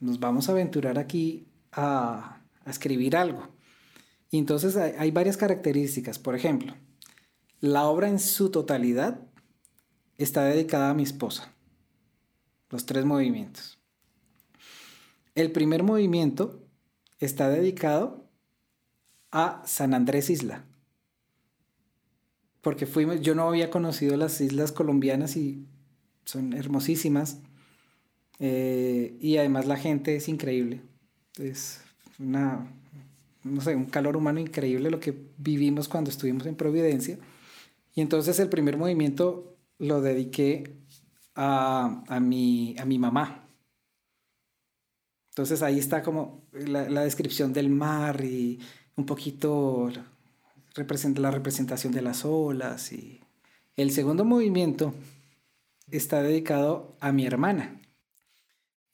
nos 0.01 0.21
vamos 0.21 0.49
a 0.49 0.53
aventurar 0.53 0.99
aquí 0.99 1.47
a, 1.71 2.41
a 2.65 2.71
escribir 2.71 3.15
algo. 3.15 3.47
Y 4.31 4.39
entonces 4.39 4.75
hay 4.77 5.11
varias 5.11 5.37
características. 5.37 6.19
Por 6.19 6.35
ejemplo, 6.35 6.73
la 7.61 7.85
obra 7.85 8.09
en 8.09 8.21
su 8.21 8.51
totalidad 8.51 9.21
está 10.17 10.45
dedicada 10.45 10.89
a 10.89 10.95
mi 10.95 11.03
esposa 11.03 11.53
los 12.70 12.87
tres 12.87 13.05
movimientos. 13.05 13.79
El 15.35 15.52
primer 15.52 15.83
movimiento 15.83 16.62
está 17.18 17.48
dedicado 17.48 18.26
a 19.31 19.62
San 19.66 19.94
Andrés 19.94 20.31
Isla, 20.31 20.64
porque 22.62 22.87
fuimos, 22.87 23.20
yo 23.20 23.35
no 23.35 23.48
había 23.48 23.70
conocido 23.70 24.16
las 24.16 24.40
islas 24.40 24.72
colombianas 24.72 25.37
y 25.37 25.66
son 26.24 26.52
hermosísimas, 26.52 27.38
eh, 28.38 29.16
y 29.20 29.37
además 29.37 29.66
la 29.66 29.76
gente 29.76 30.16
es 30.16 30.29
increíble, 30.29 30.83
es 31.38 31.81
una, 32.18 32.66
no 33.44 33.61
sé, 33.61 33.76
un 33.76 33.87
calor 33.87 34.16
humano 34.16 34.40
increíble 34.40 34.90
lo 34.90 35.00
que 35.00 35.14
vivimos 35.38 35.88
cuando 35.88 36.11
estuvimos 36.11 36.46
en 36.46 36.57
Providencia, 36.57 37.18
y 37.94 38.00
entonces 38.00 38.38
el 38.40 38.48
primer 38.48 38.76
movimiento 38.76 39.57
lo 39.79 40.00
dediqué 40.00 40.76
a, 41.37 42.03
a, 42.09 42.20
mi, 42.20 42.75
a 42.79 42.85
mi 42.85 42.99
mamá. 42.99 43.46
Entonces 45.29 45.62
ahí 45.62 45.79
está 45.79 46.03
como 46.03 46.42
la, 46.53 46.88
la 46.88 47.03
descripción 47.03 47.53
del 47.53 47.68
mar 47.68 48.25
y 48.25 48.59
un 48.96 49.07
poquito 49.07 49.90
la 49.90 51.31
representación 51.31 51.92
de 51.92 52.03
las 52.03 52.25
olas. 52.25 52.92
Y 52.92 53.20
el 53.77 53.90
segundo 53.90 54.25
movimiento 54.25 54.94
está 55.90 56.22
dedicado 56.22 56.96
a 57.01 57.12
mi 57.12 57.27
hermana 57.27 57.81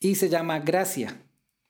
y 0.01 0.17
se 0.17 0.29
llama 0.29 0.59
Gracia. 0.59 1.23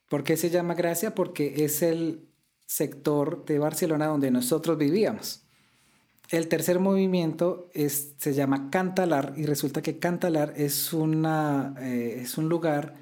¿Por 0.09 0.25
qué 0.25 0.37
se 0.37 0.51
llama 0.51 0.75
Gracia? 0.75 1.15
Porque 1.15 1.65
es 1.65 1.83
el 1.83 2.29
sector 2.67 3.45
de 3.45 3.59
Barcelona 3.59 4.07
donde 4.07 4.31
nosotros 4.31 4.79
vivíamos. 4.79 5.42
El 6.33 6.49
tercer 6.49 6.81
movimiento 6.81 7.69
es, 7.75 8.15
se 8.17 8.33
llama 8.33 8.71
Cantalar 8.71 9.35
y 9.37 9.45
resulta 9.45 9.83
que 9.83 9.99
Cantalar 9.99 10.55
es, 10.57 10.95
una, 10.95 11.75
eh, 11.79 12.21
es 12.23 12.39
un 12.39 12.49
lugar 12.49 12.95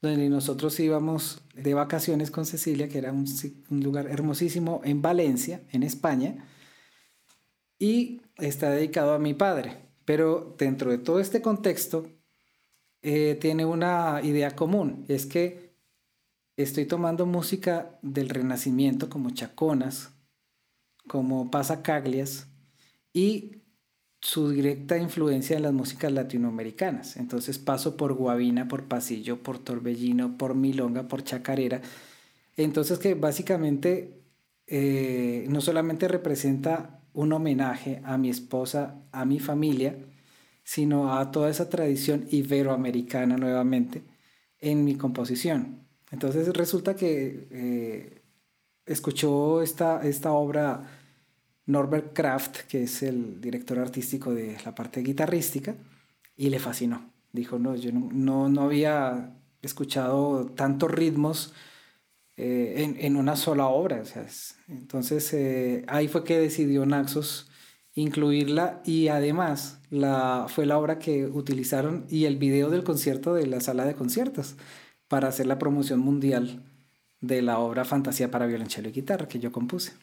donde 0.00 0.28
nosotros 0.28 0.78
íbamos 0.78 1.42
de 1.52 1.74
vacaciones 1.74 2.30
con 2.30 2.46
Cecilia, 2.46 2.88
que 2.88 2.98
era 2.98 3.10
un, 3.10 3.26
lugar 3.70 4.06
hermosísimo 4.06 4.82
en 4.84 5.02
Valencia, 5.02 5.62
en 5.72 5.82
España, 5.82 6.46
y 7.76 8.20
está 8.36 8.70
dedicado 8.70 9.14
a 9.14 9.18
mi 9.18 9.34
padre. 9.34 9.78
Pero 10.04 10.54
dentro 10.56 10.92
de 10.92 10.98
todo 10.98 11.18
este 11.18 11.42
contexto, 11.42 12.06
eh, 13.02 13.36
tiene 13.40 13.64
una 13.64 14.20
idea 14.22 14.54
común, 14.54 15.04
es 15.08 15.26
que 15.26 15.74
estoy 16.56 16.86
tomando 16.86 17.26
música 17.26 17.98
del 18.02 18.28
Renacimiento 18.28 19.10
como 19.10 19.30
chaconas, 19.30 20.12
como 21.08 21.50
pasacaglias, 21.50 22.46
y 23.16 23.62
su 24.20 24.50
directa 24.50 24.98
influencia 24.98 25.56
en 25.56 25.62
las 25.62 25.72
músicas 25.72 26.12
latinoamericanas. 26.12 27.16
Entonces 27.16 27.58
paso 27.58 27.96
por 27.96 28.12
guabina, 28.12 28.68
por 28.68 28.84
pasillo, 28.84 29.42
por 29.42 29.58
torbellino, 29.58 30.36
por 30.36 30.54
milonga, 30.54 31.08
por 31.08 31.24
chacarera. 31.24 31.80
Entonces 32.58 32.98
que 32.98 33.14
básicamente 33.14 34.20
eh, 34.66 35.46
no 35.48 35.62
solamente 35.62 36.08
representa 36.08 37.00
un 37.14 37.32
homenaje 37.32 38.02
a 38.04 38.18
mi 38.18 38.28
esposa, 38.28 39.00
a 39.12 39.24
mi 39.24 39.40
familia, 39.40 39.96
sino 40.62 41.16
a 41.16 41.30
toda 41.30 41.48
esa 41.48 41.70
tradición 41.70 42.26
iberoamericana 42.30 43.38
nuevamente 43.38 44.02
en 44.58 44.84
mi 44.84 44.96
composición. 44.96 45.86
Entonces 46.10 46.48
resulta 46.54 46.94
que 46.96 47.48
eh, 47.50 48.22
escuchó 48.84 49.62
esta, 49.62 50.06
esta 50.06 50.32
obra 50.32 51.05
Norbert 51.66 52.12
Kraft, 52.12 52.60
que 52.68 52.84
es 52.84 53.02
el 53.02 53.40
director 53.40 53.78
artístico 53.78 54.32
de 54.32 54.56
la 54.64 54.74
parte 54.74 55.02
guitarrística, 55.02 55.74
y 56.36 56.50
le 56.50 56.58
fascinó. 56.58 57.10
Dijo, 57.32 57.58
no, 57.58 57.74
yo 57.76 57.92
no, 57.92 58.48
no, 58.48 58.62
había 58.62 59.36
escuchado 59.62 60.46
tantos 60.46 60.90
ritmos 60.90 61.52
eh, 62.36 62.74
en, 62.78 62.96
en, 62.98 63.16
una 63.16 63.36
sola 63.36 63.66
obra. 63.66 64.02
entonces 64.68 65.32
eh, 65.34 65.84
ahí 65.88 66.08
fue 66.08 66.24
que 66.24 66.38
decidió 66.38 66.86
Naxos 66.86 67.50
incluirla 67.96 68.82
y 68.84 69.08
además 69.08 69.80
la, 69.90 70.46
fue 70.48 70.66
la 70.66 70.78
obra 70.78 70.98
que 70.98 71.26
utilizaron 71.26 72.06
y 72.10 72.26
el 72.26 72.36
video 72.36 72.70
del 72.70 72.84
concierto 72.84 73.34
de 73.34 73.46
la 73.46 73.60
sala 73.60 73.86
de 73.86 73.94
conciertos 73.94 74.56
para 75.08 75.28
hacer 75.28 75.46
la 75.46 75.58
promoción 75.58 76.00
mundial 76.00 76.62
de 77.20 77.42
la 77.42 77.58
obra 77.58 77.84
Fantasía 77.84 78.30
para 78.30 78.46
violonchelo 78.46 78.90
y 78.90 78.92
guitarra 78.92 79.28
que 79.28 79.40
yo 79.40 79.50
compuse. 79.50 79.94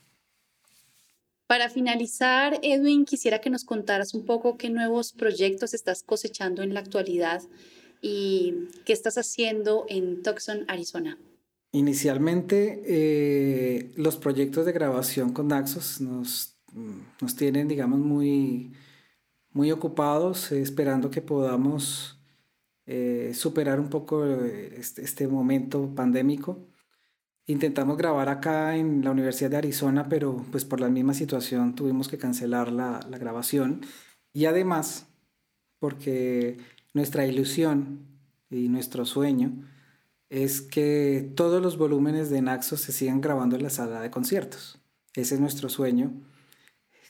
Para 1.53 1.69
finalizar, 1.69 2.59
Edwin, 2.63 3.05
quisiera 3.05 3.39
que 3.39 3.51
nos 3.51 3.63
contaras 3.63 4.15
un 4.15 4.25
poco 4.25 4.57
qué 4.57 4.71
nuevos 4.71 5.13
proyectos 5.13 5.75
estás 5.75 6.01
cosechando 6.01 6.63
en 6.63 6.73
la 6.73 6.79
actualidad 6.79 7.43
y 8.01 8.69
qué 8.85 8.93
estás 8.93 9.19
haciendo 9.19 9.85
en 9.87 10.23
Tucson, 10.23 10.65
Arizona. 10.67 11.19
Inicialmente, 11.71 12.81
eh, 12.87 13.91
los 13.97 14.17
proyectos 14.17 14.65
de 14.65 14.71
grabación 14.71 15.31
con 15.31 15.49
Naxos 15.49 16.01
nos, 16.01 16.57
nos 17.21 17.35
tienen, 17.35 17.67
digamos, 17.67 17.99
muy, 17.99 18.73
muy 19.51 19.71
ocupados, 19.71 20.51
esperando 20.51 21.11
que 21.11 21.21
podamos 21.21 22.19
eh, 22.87 23.33
superar 23.35 23.79
un 23.79 23.91
poco 23.91 24.25
este, 24.25 25.03
este 25.03 25.27
momento 25.27 25.93
pandémico 25.93 26.72
Intentamos 27.45 27.97
grabar 27.97 28.29
acá 28.29 28.77
en 28.77 29.03
la 29.03 29.11
Universidad 29.11 29.49
de 29.49 29.57
Arizona, 29.57 30.07
pero 30.07 30.45
pues 30.51 30.63
por 30.63 30.79
la 30.79 30.87
misma 30.87 31.13
situación 31.13 31.75
tuvimos 31.75 32.07
que 32.07 32.17
cancelar 32.17 32.71
la, 32.71 32.99
grabación. 33.19 33.81
Y 34.31 34.45
además, 34.45 35.07
porque 35.79 36.57
nuestra 36.93 37.25
ilusión 37.25 38.07
y 38.49 38.69
nuestro 38.69 39.05
sueño 39.05 39.51
es 40.29 40.61
que 40.61 41.33
todos 41.35 41.61
los 41.61 41.77
volúmenes 41.77 42.29
de 42.29 42.41
Naxos 42.41 42.79
se 42.79 42.93
sigan 42.93 43.19
grabando 43.19 43.57
en 43.57 43.63
la 43.63 43.69
sala 43.69 43.99
de 43.99 44.09
conciertos. 44.09 44.79
Ese 45.13 45.35
es 45.35 45.41
nuestro 45.41 45.67
sueño, 45.67 46.13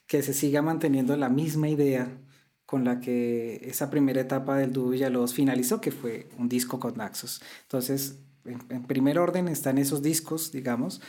que 0.08 0.24
se 0.24 0.34
siga 0.34 0.64
manteniendo 0.64 1.16
la 1.16 1.30
misma 1.30 1.70
idea 1.70 2.18
con 2.66 2.86
la 2.86 3.00
que 3.00 3.62
esa 3.64 3.92
primera 3.92 4.22
etapa 4.22 4.58
del 4.58 4.74
dúo 4.74 4.90
Villalobos 4.90 5.36
finalizó, 5.36 5.80
que 5.80 5.92
fue 5.92 6.30
un 6.40 6.50
disco 6.50 6.80
con 6.80 6.98
Naxos. 6.98 7.42
Entonces, 7.62 8.18
en, 8.46 8.84
primer 8.84 9.20
orden 9.20 9.48
están 9.48 9.78
esos 9.78 10.02
discos, 10.02 10.52
digamos. 10.52 11.02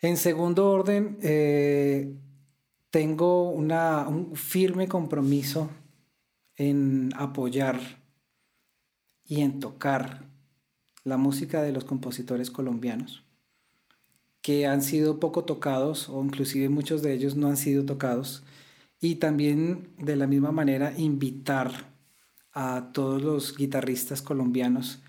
En 0.00 0.16
segundo 0.16 0.70
orden, 0.70 1.18
eh, 1.22 2.14
tengo 2.90 3.50
una, 3.50 4.06
un 4.08 4.36
firme 4.36 4.88
compromiso 4.88 5.70
en 6.56 7.10
apoyar 7.16 7.80
y 9.24 9.42
en 9.42 9.60
tocar 9.60 10.24
la 11.04 11.16
música 11.16 11.62
de 11.62 11.72
los 11.72 11.84
compositores 11.84 12.50
colombianos 12.50 13.24
que 14.42 14.66
han 14.66 14.82
sido 14.82 15.20
poco 15.20 15.44
tocados 15.44 16.08
o 16.08 16.24
inclusive 16.24 16.68
muchos 16.68 17.02
de 17.02 17.12
ellos 17.12 17.36
no 17.36 17.48
han 17.48 17.56
sido 17.56 17.84
tocados 17.84 18.44
y 19.00 19.16
también 19.16 19.90
de 19.98 20.16
la 20.16 20.26
misma 20.26 20.52
manera 20.52 20.94
invitar 20.96 21.92
a 22.52 22.90
todos 22.92 23.22
los 23.22 23.56
guitarristas 23.56 24.22
colombianos 24.22 25.02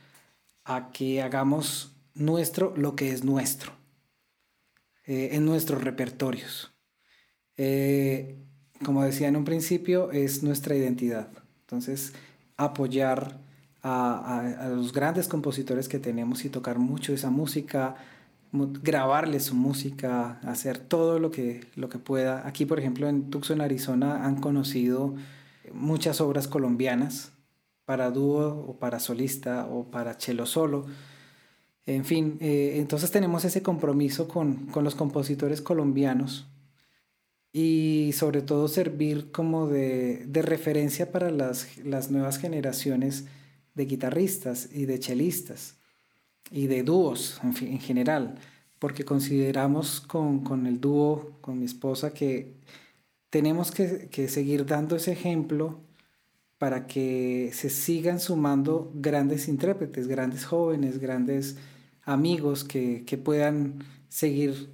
a 0.70 0.92
que 0.92 1.24
hagamos 1.24 1.96
nuestro 2.14 2.76
lo 2.78 2.96
que 2.96 3.12
es 3.12 3.24
nuestro, 3.24 3.72
eh, 5.06 5.30
en 5.32 5.44
nuestros 5.44 5.84
repertorios. 5.84 6.72
Eh, 7.58 8.38
como 8.86 9.04
decía 9.04 9.28
en 9.28 9.36
un 9.36 9.46
principio, 9.46 10.12
es 10.12 10.44
nuestra 10.44 10.76
identidad. 10.76 11.30
Entonces, 11.62 12.14
apoyar 12.56 13.40
a, 13.82 14.70
los 14.70 14.94
grandes 14.94 15.28
compositores 15.28 15.90
que 15.90 15.98
tenemos 15.98 16.46
y 16.46 16.50
tocar 16.50 16.78
mucho 16.78 17.14
esa 17.14 17.32
música, 17.32 17.96
grabarles 18.52 19.46
su 19.46 19.56
música, 19.56 20.40
hacer 20.44 20.78
todo 20.78 21.18
lo 21.18 21.32
que, 21.32 21.66
lo 21.76 21.90
que 21.90 21.98
pueda. 21.98 22.48
Aquí, 22.48 22.66
por 22.66 22.80
ejemplo, 22.80 23.10
en 23.10 23.32
Tucson, 23.32 23.62
Arizona, 23.62 24.24
han 24.24 24.40
conocido 24.40 25.16
muchas 25.74 26.22
obras 26.22 26.48
colombianas 26.48 27.32
para 27.90 28.12
dúo 28.12 28.66
o 28.68 28.78
para 28.78 29.00
solista 29.00 29.66
o 29.66 29.90
para 29.90 30.14
cello 30.14 30.46
solo. 30.46 30.86
En 31.88 32.06
fin, 32.06 32.38
eh, 32.40 32.74
entonces 32.76 33.10
tenemos 33.10 33.46
ese 33.46 33.64
compromiso 33.64 34.28
con, 34.28 34.68
con, 34.68 34.84
los 34.84 34.94
compositores 34.94 35.60
colombianos 35.60 36.46
y 37.52 38.12
sobre 38.14 38.44
todo 38.44 38.68
servir 38.68 39.32
como 39.32 39.66
de, 39.66 40.24
de 40.28 40.42
referencia 40.44 41.12
para 41.12 41.32
las, 41.32 41.80
las, 41.84 42.12
nuevas 42.12 42.38
generaciones 42.38 43.26
de 43.74 43.86
guitarristas 43.86 44.70
y 44.72 44.86
de 44.86 45.00
chelistas 45.00 45.80
y 46.52 46.68
de 46.68 46.84
dúos 46.84 47.42
en, 47.44 47.70
en 47.70 47.80
general, 47.80 48.36
porque 48.78 49.04
consideramos 49.04 50.00
con, 50.00 50.44
con, 50.44 50.68
el 50.68 50.80
dúo, 50.80 51.32
con 51.42 51.58
mi 51.58 51.66
esposa, 51.66 52.14
que 52.14 52.54
tenemos 53.32 53.72
que, 53.72 54.10
que 54.12 54.28
seguir 54.28 54.68
dando 54.68 54.96
ese 54.96 55.12
ejemplo 55.12 55.89
para 56.60 56.88
que 56.88 57.52
se 57.54 57.70
sigan 57.70 58.20
sumando 58.20 58.92
grandes 58.94 59.48
intérpretes, 59.48 60.08
grandes 60.08 60.46
jóvenes, 60.46 61.00
grandes 61.00 61.58
amigos 62.04 62.66
que, 62.66 63.22
puedan 63.24 63.86
seguir 64.10 64.70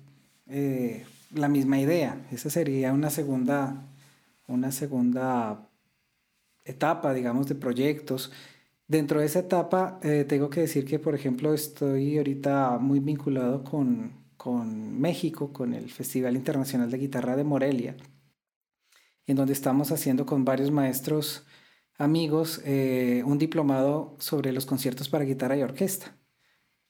eh, 0.48 1.06
la 1.32 1.48
misma 1.48 1.80
idea. 1.80 2.26
Esa 2.32 2.50
sería 2.50 2.92
una 2.92 3.12
segunda, 3.12 3.86
una 4.48 4.72
segunda 4.72 5.70
etapa, 6.66 7.14
digamos, 7.14 7.48
de 7.48 7.56
proyectos. 7.56 8.32
Dentro 8.88 9.20
de 9.20 9.28
esa 9.28 9.40
etapa, 9.40 10.00
eh, 10.02 10.26
tengo 10.28 10.50
que 10.50 10.62
decir 10.62 10.86
que, 10.86 10.98
por 10.98 11.14
ejemplo, 11.14 11.54
estoy 11.54 12.18
ahorita 12.18 12.80
muy 12.80 13.00
vinculado 13.00 13.64
con, 13.64 14.12
con 14.38 15.00
México, 15.00 15.54
con 15.54 15.76
el 15.76 15.92
Festival 15.92 16.36
Internacional 16.36 16.90
de 16.90 16.98
Guitarra 16.98 17.36
de 17.36 17.44
Morelia, 17.44 17.96
en 19.28 19.36
donde 19.36 19.54
estamos 19.54 19.92
haciendo 19.92 20.26
con 20.26 20.46
varios 20.46 20.72
maestros 20.72 21.46
amigos 21.98 22.62
eh, 22.66 23.24
un 23.26 23.38
diplomado 23.38 24.16
sobre 24.20 24.52
los 24.52 24.66
conciertos 24.66 25.10
para 25.10 25.26
guitarra 25.26 25.58
y 25.58 25.64
orquesta. 25.64 26.18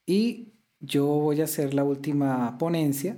Y 0.06 0.54
yo 0.80 1.06
voy 1.06 1.42
a 1.42 1.46
hacer 1.46 1.74
la 1.74 1.84
última 1.84 2.58
ponencia 2.58 3.18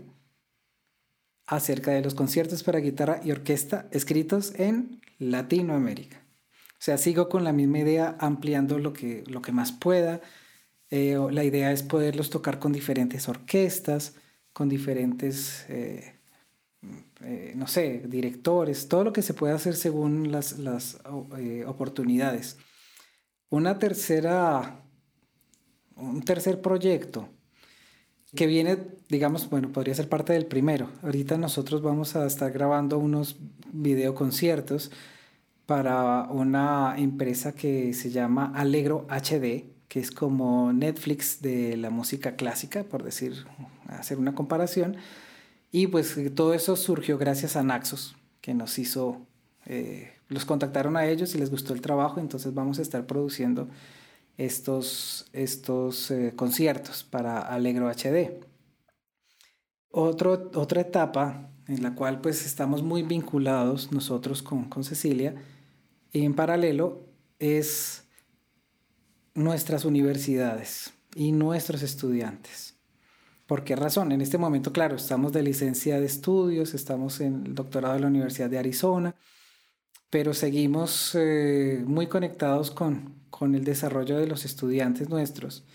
acerca 1.45 1.91
de 1.91 2.01
los 2.01 2.13
conciertos 2.13 2.63
para 2.63 2.79
guitarra 2.79 3.21
y 3.23 3.31
orquesta 3.31 3.87
escritos 3.91 4.53
en 4.59 5.01
Latinoamérica. 5.17 6.25
O 6.73 6.79
sea, 6.79 6.97
sigo 6.97 7.29
con 7.29 7.43
la 7.43 7.53
misma 7.53 7.79
idea, 7.79 8.17
ampliando 8.19 8.77
lo 8.77 8.93
que, 8.93 9.23
lo 9.27 9.41
que 9.41 9.51
más 9.51 9.71
pueda. 9.71 10.21
Eh, 10.89 11.17
la 11.31 11.43
idea 11.43 11.71
es 11.71 11.83
poderlos 11.83 12.29
tocar 12.29 12.59
con 12.59 12.71
diferentes 12.71 13.27
orquestas, 13.27 14.15
con 14.53 14.69
diferentes 14.69 15.65
eh, 15.69 16.16
eh, 17.21 17.53
no 17.55 17.67
sé, 17.67 18.03
directores, 18.07 18.87
todo 18.87 19.03
lo 19.03 19.13
que 19.13 19.23
se 19.23 19.33
puede 19.33 19.53
hacer 19.53 19.75
según 19.75 20.31
las, 20.31 20.55
eh, 21.37 21.65
oportunidades. 21.65 22.57
Una 23.49 23.79
tercera, 23.79 24.83
un 25.95 26.21
tercer 26.21 26.61
proyecto 26.61 27.29
que 28.35 28.45
viene, 28.45 28.77
digamos, 29.09 29.49
bueno, 29.49 29.71
podría 29.71 29.95
ser 29.95 30.09
parte 30.09 30.33
del 30.33 30.45
primero. 30.45 30.91
Ahorita 31.01 31.37
nosotros 31.37 31.81
vamos 31.81 32.15
a 32.15 32.27
estar 32.27 32.51
grabando 32.51 32.99
unos 32.99 33.37
videoconciertos 33.71 34.91
para 35.65 36.23
una 36.29 36.95
empresa 36.97 37.53
que 37.53 37.93
se 37.93 38.11
llama 38.11 38.51
Alegro 38.53 39.07
HD, 39.09 39.65
que 39.87 39.99
es 39.99 40.11
como 40.11 40.71
Netflix 40.71 41.41
de 41.41 41.77
la 41.77 41.89
música 41.89 42.35
clásica, 42.35 42.83
por 42.83 43.03
decir, 43.03 43.45
hacer 43.87 44.19
una 44.19 44.35
comparación 44.35 44.97
y 45.71 45.87
pues 45.87 46.15
todo 46.35 46.53
eso 46.53 46.75
surgió 46.75 47.17
gracias 47.17 47.55
a 47.55 47.63
Naxos, 47.63 48.15
que 48.41 48.53
nos 48.53 48.79
hizo, 48.79 49.25
eh, 49.65 50.13
los 50.29 50.45
contactaron 50.45 50.97
a 50.97 51.05
ellos 51.07 51.35
y 51.35 51.37
les 51.37 51.49
gustó 51.49 51.73
el 51.73 51.81
trabajo, 51.81 52.19
entonces 52.19 52.53
vamos 52.53 52.79
a 52.79 52.81
estar 52.81 53.05
produciendo 53.05 53.67
estos, 54.37 55.27
estos 55.33 56.11
eh, 56.11 56.33
conciertos 56.35 57.03
para 57.03 57.39
Alegro 57.39 57.89
HD. 57.89 58.39
Otra 59.89 60.81
etapa 60.81 61.49
en 61.67 61.83
la 61.83 61.95
cual 61.95 62.21
pues 62.21 62.45
estamos 62.45 62.83
muy 62.83 63.03
vinculados 63.03 63.91
nosotros 63.91 64.41
con, 64.41 64.65
con 64.69 64.83
Cecilia 64.83 65.35
y 66.11 66.23
en 66.23 66.33
paralelo 66.33 67.07
es 67.39 68.05
nuestras 69.33 69.85
universidades 69.85 70.93
y 71.15 71.31
nuestros 71.31 71.81
estudiantes. 71.81 72.76
¿Por 73.47 73.63
qué 73.63 73.77
razón? 73.77 74.11
En 74.11 74.19
este 74.19 74.37
momento, 74.37 74.73
claro, 74.73 74.97
estamos 74.97 75.31
de 75.31 75.41
licencia 75.41 75.99
de 76.01 76.05
estudios, 76.05 76.73
estamos 76.73 77.21
en 77.21 77.45
el 77.45 77.55
doctorado 77.55 77.93
de 77.93 78.01
la 78.01 78.07
Universidad 78.07 78.49
de 78.49 78.59
Arizona, 78.59 79.15
pero 80.09 80.33
seguimos 80.33 81.15
eh, 81.15 81.81
muy 81.85 82.07
conectados 82.07 82.71
con, 82.71 83.15
con 83.29 83.55
el 83.55 83.63
desarrollo 83.63 84.17
de 84.17 84.27
los 84.27 84.43
estudiantes 84.43 85.09
nuestros. 85.09 85.65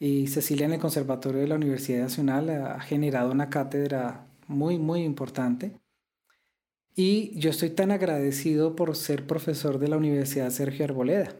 Y 0.00 0.28
Cecilia 0.28 0.66
en 0.66 0.72
el 0.72 0.80
Conservatorio 0.80 1.42
de 1.42 1.48
la 1.48 1.56
Universidad 1.56 2.00
Nacional 2.00 2.48
ha 2.50 2.80
generado 2.80 3.30
una 3.30 3.50
cátedra 3.50 4.26
muy, 4.48 4.78
muy 4.78 5.02
importante. 5.02 5.72
Y 6.96 7.38
yo 7.38 7.50
estoy 7.50 7.70
tan 7.70 7.90
agradecido 7.90 8.74
por 8.74 8.96
ser 8.96 9.26
profesor 9.26 9.78
de 9.78 9.88
la 9.88 9.98
Universidad 9.98 10.50
Sergio 10.50 10.86
Arboleda, 10.86 11.36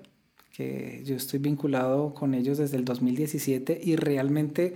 que 0.52 1.02
yo 1.04 1.16
estoy 1.16 1.38
vinculado 1.40 2.12
con 2.12 2.34
ellos 2.34 2.58
desde 2.58 2.76
el 2.76 2.84
2017 2.84 3.80
y 3.82 3.96
realmente 3.96 4.74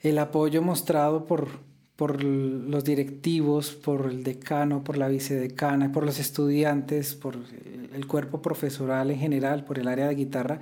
el 0.00 0.18
apoyo 0.18 0.62
mostrado 0.62 1.24
por, 1.24 1.48
por 1.96 2.22
los 2.22 2.84
directivos, 2.84 3.72
por 3.72 4.06
el 4.10 4.22
decano, 4.22 4.84
por 4.84 4.96
la 4.96 5.08
vicedecana, 5.08 5.92
por 5.92 6.04
los 6.04 6.18
estudiantes, 6.18 7.14
por 7.14 7.36
el 7.92 8.06
cuerpo 8.06 8.40
profesoral 8.40 9.10
en 9.10 9.18
general, 9.18 9.64
por 9.64 9.78
el 9.78 9.88
área 9.88 10.08
de 10.08 10.14
guitarra, 10.14 10.60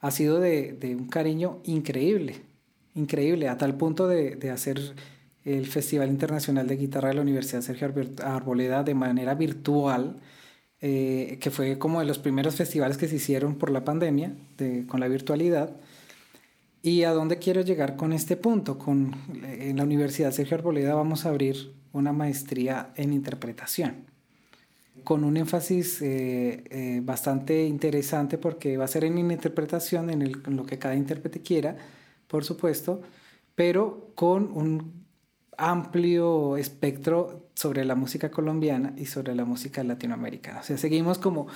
ha 0.00 0.10
sido 0.10 0.40
de, 0.40 0.96
un 0.98 1.08
cariño 1.08 1.60
increíble, 1.64 2.36
increíble, 2.94 3.48
a 3.48 3.56
tal 3.56 3.76
punto 3.76 4.06
de, 4.06 4.36
de, 4.36 4.50
hacer 4.50 4.94
el 5.44 5.66
Festival 5.66 6.08
Internacional 6.08 6.66
de 6.66 6.76
Guitarra 6.76 7.08
de 7.08 7.14
la 7.14 7.22
Universidad 7.22 7.62
Sergio 7.62 7.92
Arboleda 8.22 8.82
de 8.82 8.94
manera 8.94 9.34
virtual, 9.34 10.16
eh, 10.80 11.38
que 11.40 11.50
fue 11.50 11.78
como 11.78 12.00
de 12.00 12.06
los 12.06 12.18
primeros 12.18 12.56
festivales 12.56 12.98
que 12.98 13.08
se 13.08 13.16
hicieron 13.16 13.54
por 13.54 13.70
la 13.70 13.84
pandemia, 13.84 14.34
con 14.86 15.00
la 15.00 15.08
virtualidad. 15.08 15.74
¿Y 16.86 17.04
a 17.04 17.12
dónde 17.12 17.38
quiero 17.38 17.62
llegar 17.62 17.96
con 17.96 18.12
este 18.12 18.36
punto? 18.36 18.76
Con, 18.76 19.16
en 19.42 19.78
la 19.78 19.84
Universidad 19.84 20.32
Sergio 20.32 20.58
Arboleda 20.58 20.94
vamos 20.94 21.24
a 21.24 21.30
abrir 21.30 21.72
una 21.92 22.12
maestría 22.12 22.92
en 22.96 23.14
interpretación, 23.14 24.04
con 25.02 25.24
un 25.24 25.38
énfasis 25.38 26.02
eh, 26.02 26.62
eh, 26.68 27.00
bastante 27.02 27.64
interesante 27.64 28.36
porque 28.36 28.76
va 28.76 28.84
a 28.84 28.88
ser 28.88 29.04
en 29.04 29.16
interpretación, 29.16 30.10
en, 30.10 30.20
el, 30.20 30.42
en 30.46 30.56
lo 30.56 30.66
que 30.66 30.78
cada 30.78 30.94
intérprete 30.94 31.40
quiera, 31.40 31.78
por 32.26 32.44
supuesto, 32.44 33.00
pero 33.54 34.12
con 34.14 34.52
un 34.52 35.06
amplio 35.56 36.58
espectro 36.58 37.48
sobre 37.54 37.86
la 37.86 37.94
música 37.94 38.30
colombiana 38.30 38.92
y 38.98 39.06
sobre 39.06 39.34
la 39.34 39.46
música 39.46 39.82
latinoamericana. 39.82 40.60
O 40.60 40.62
sea, 40.62 40.76
seguimos 40.76 41.16
como 41.16 41.46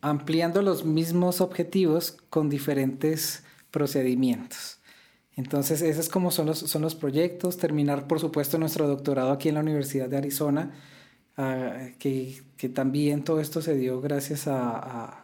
ampliando 0.00 0.62
los 0.62 0.86
mismos 0.86 1.42
objetivos 1.42 2.12
con 2.30 2.48
diferentes 2.48 3.43
procedimientos. 3.74 4.78
Entonces, 5.36 5.82
esos 5.82 6.08
como 6.08 6.30
son 6.30 6.46
los, 6.46 6.60
son 6.60 6.82
los 6.82 6.94
proyectos. 6.94 7.58
Terminar, 7.58 8.06
por 8.06 8.20
supuesto, 8.20 8.56
nuestro 8.56 8.86
doctorado 8.86 9.32
aquí 9.32 9.48
en 9.48 9.56
la 9.56 9.62
Universidad 9.62 10.08
de 10.08 10.16
Arizona, 10.16 10.72
ah, 11.36 11.88
que, 11.98 12.40
que, 12.56 12.68
también 12.68 13.24
todo 13.24 13.40
esto 13.40 13.60
se 13.60 13.74
dio 13.76 14.00
gracias 14.00 14.46
a, 14.46 15.20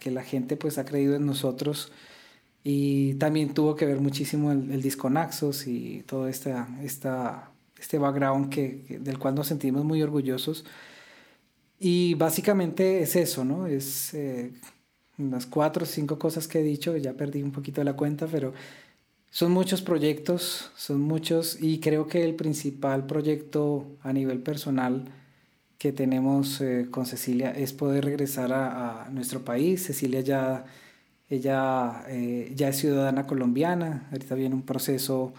que 0.00 0.10
la 0.10 0.22
gente 0.24 0.56
pues 0.56 0.78
ha 0.78 0.84
creído 0.84 1.14
en 1.14 1.26
nosotros 1.26 1.92
y 2.64 3.14
también 3.14 3.54
tuvo 3.54 3.76
que 3.76 3.86
ver 3.86 4.00
muchísimo 4.00 4.50
el, 4.50 4.72
el 4.72 4.82
disco 4.82 5.08
Naxos 5.08 5.68
y 5.68 6.02
todo 6.06 6.26
esta, 6.28 6.68
esta, 6.82 7.50
este 7.78 7.98
background 7.98 8.50
que, 8.50 8.98
del 9.00 9.18
cual 9.18 9.34
nos 9.36 9.46
sentimos 9.46 9.84
muy 9.84 10.02
orgullosos. 10.02 10.64
Y 11.78 12.14
básicamente 12.14 13.02
es 13.02 13.16
eso, 13.16 13.44
¿no? 13.44 13.66
Es 13.66 14.12
eh, 14.14 14.52
unas 15.18 15.46
cuatro 15.46 15.84
o 15.84 15.86
cinco 15.86 16.18
cosas 16.18 16.48
que 16.48 16.60
he 16.60 16.62
dicho, 16.62 16.96
ya 16.96 17.12
perdí 17.12 17.42
un 17.42 17.52
poquito 17.52 17.82
la 17.84 17.94
cuenta, 17.94 18.26
pero 18.26 18.52
son 19.30 19.52
muchos 19.52 19.82
proyectos, 19.82 20.70
son 20.76 21.00
muchos 21.00 21.60
y 21.60 21.80
creo 21.80 22.06
que 22.06 22.24
el 22.24 22.34
principal 22.34 23.06
proyecto 23.06 23.86
a 24.02 24.12
nivel 24.12 24.40
personal 24.40 25.04
que 25.78 25.92
tenemos 25.92 26.60
eh, 26.60 26.86
con 26.90 27.04
Cecilia 27.04 27.50
es 27.50 27.72
poder 27.72 28.04
regresar 28.04 28.52
a, 28.52 29.08
nuestro 29.10 29.44
país. 29.44 29.84
Cecilia 29.84 30.20
ya, 30.20 30.64
ella, 31.28 32.04
eh, 32.08 32.52
ya 32.54 32.68
es 32.68 32.78
ciudadana 32.78 33.26
colombiana, 33.26 34.06
ahorita 34.12 34.34
viene 34.34 34.54
un 34.54 34.62
proceso 34.62 35.34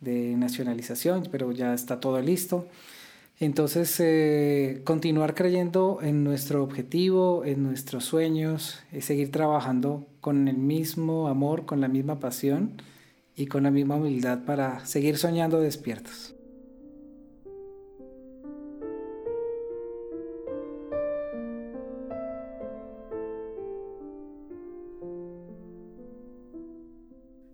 de 0.00 0.36
nacionalización, 0.36 1.28
pero 1.30 1.50
ya 1.52 1.74
está 1.74 1.98
todo 1.98 2.20
listo. 2.20 2.68
Entonces, 3.40 3.96
eh, 4.00 4.82
continuar 4.84 5.34
creyendo 5.34 6.00
en 6.02 6.24
nuestro 6.24 6.62
objetivo, 6.62 7.42
en 7.46 7.62
nuestros 7.62 8.04
sueños, 8.04 8.80
y 8.92 9.00
seguir 9.00 9.32
trabajando 9.32 10.06
con 10.20 10.46
el 10.46 10.58
mismo 10.58 11.26
amor, 11.26 11.64
con 11.64 11.80
la 11.80 11.88
misma 11.88 12.20
pasión 12.20 12.82
y 13.34 13.46
con 13.46 13.62
la 13.62 13.70
misma 13.70 13.96
humildad 13.96 14.44
para 14.44 14.84
seguir 14.84 15.16
soñando 15.16 15.58
despiertos. 15.58 16.34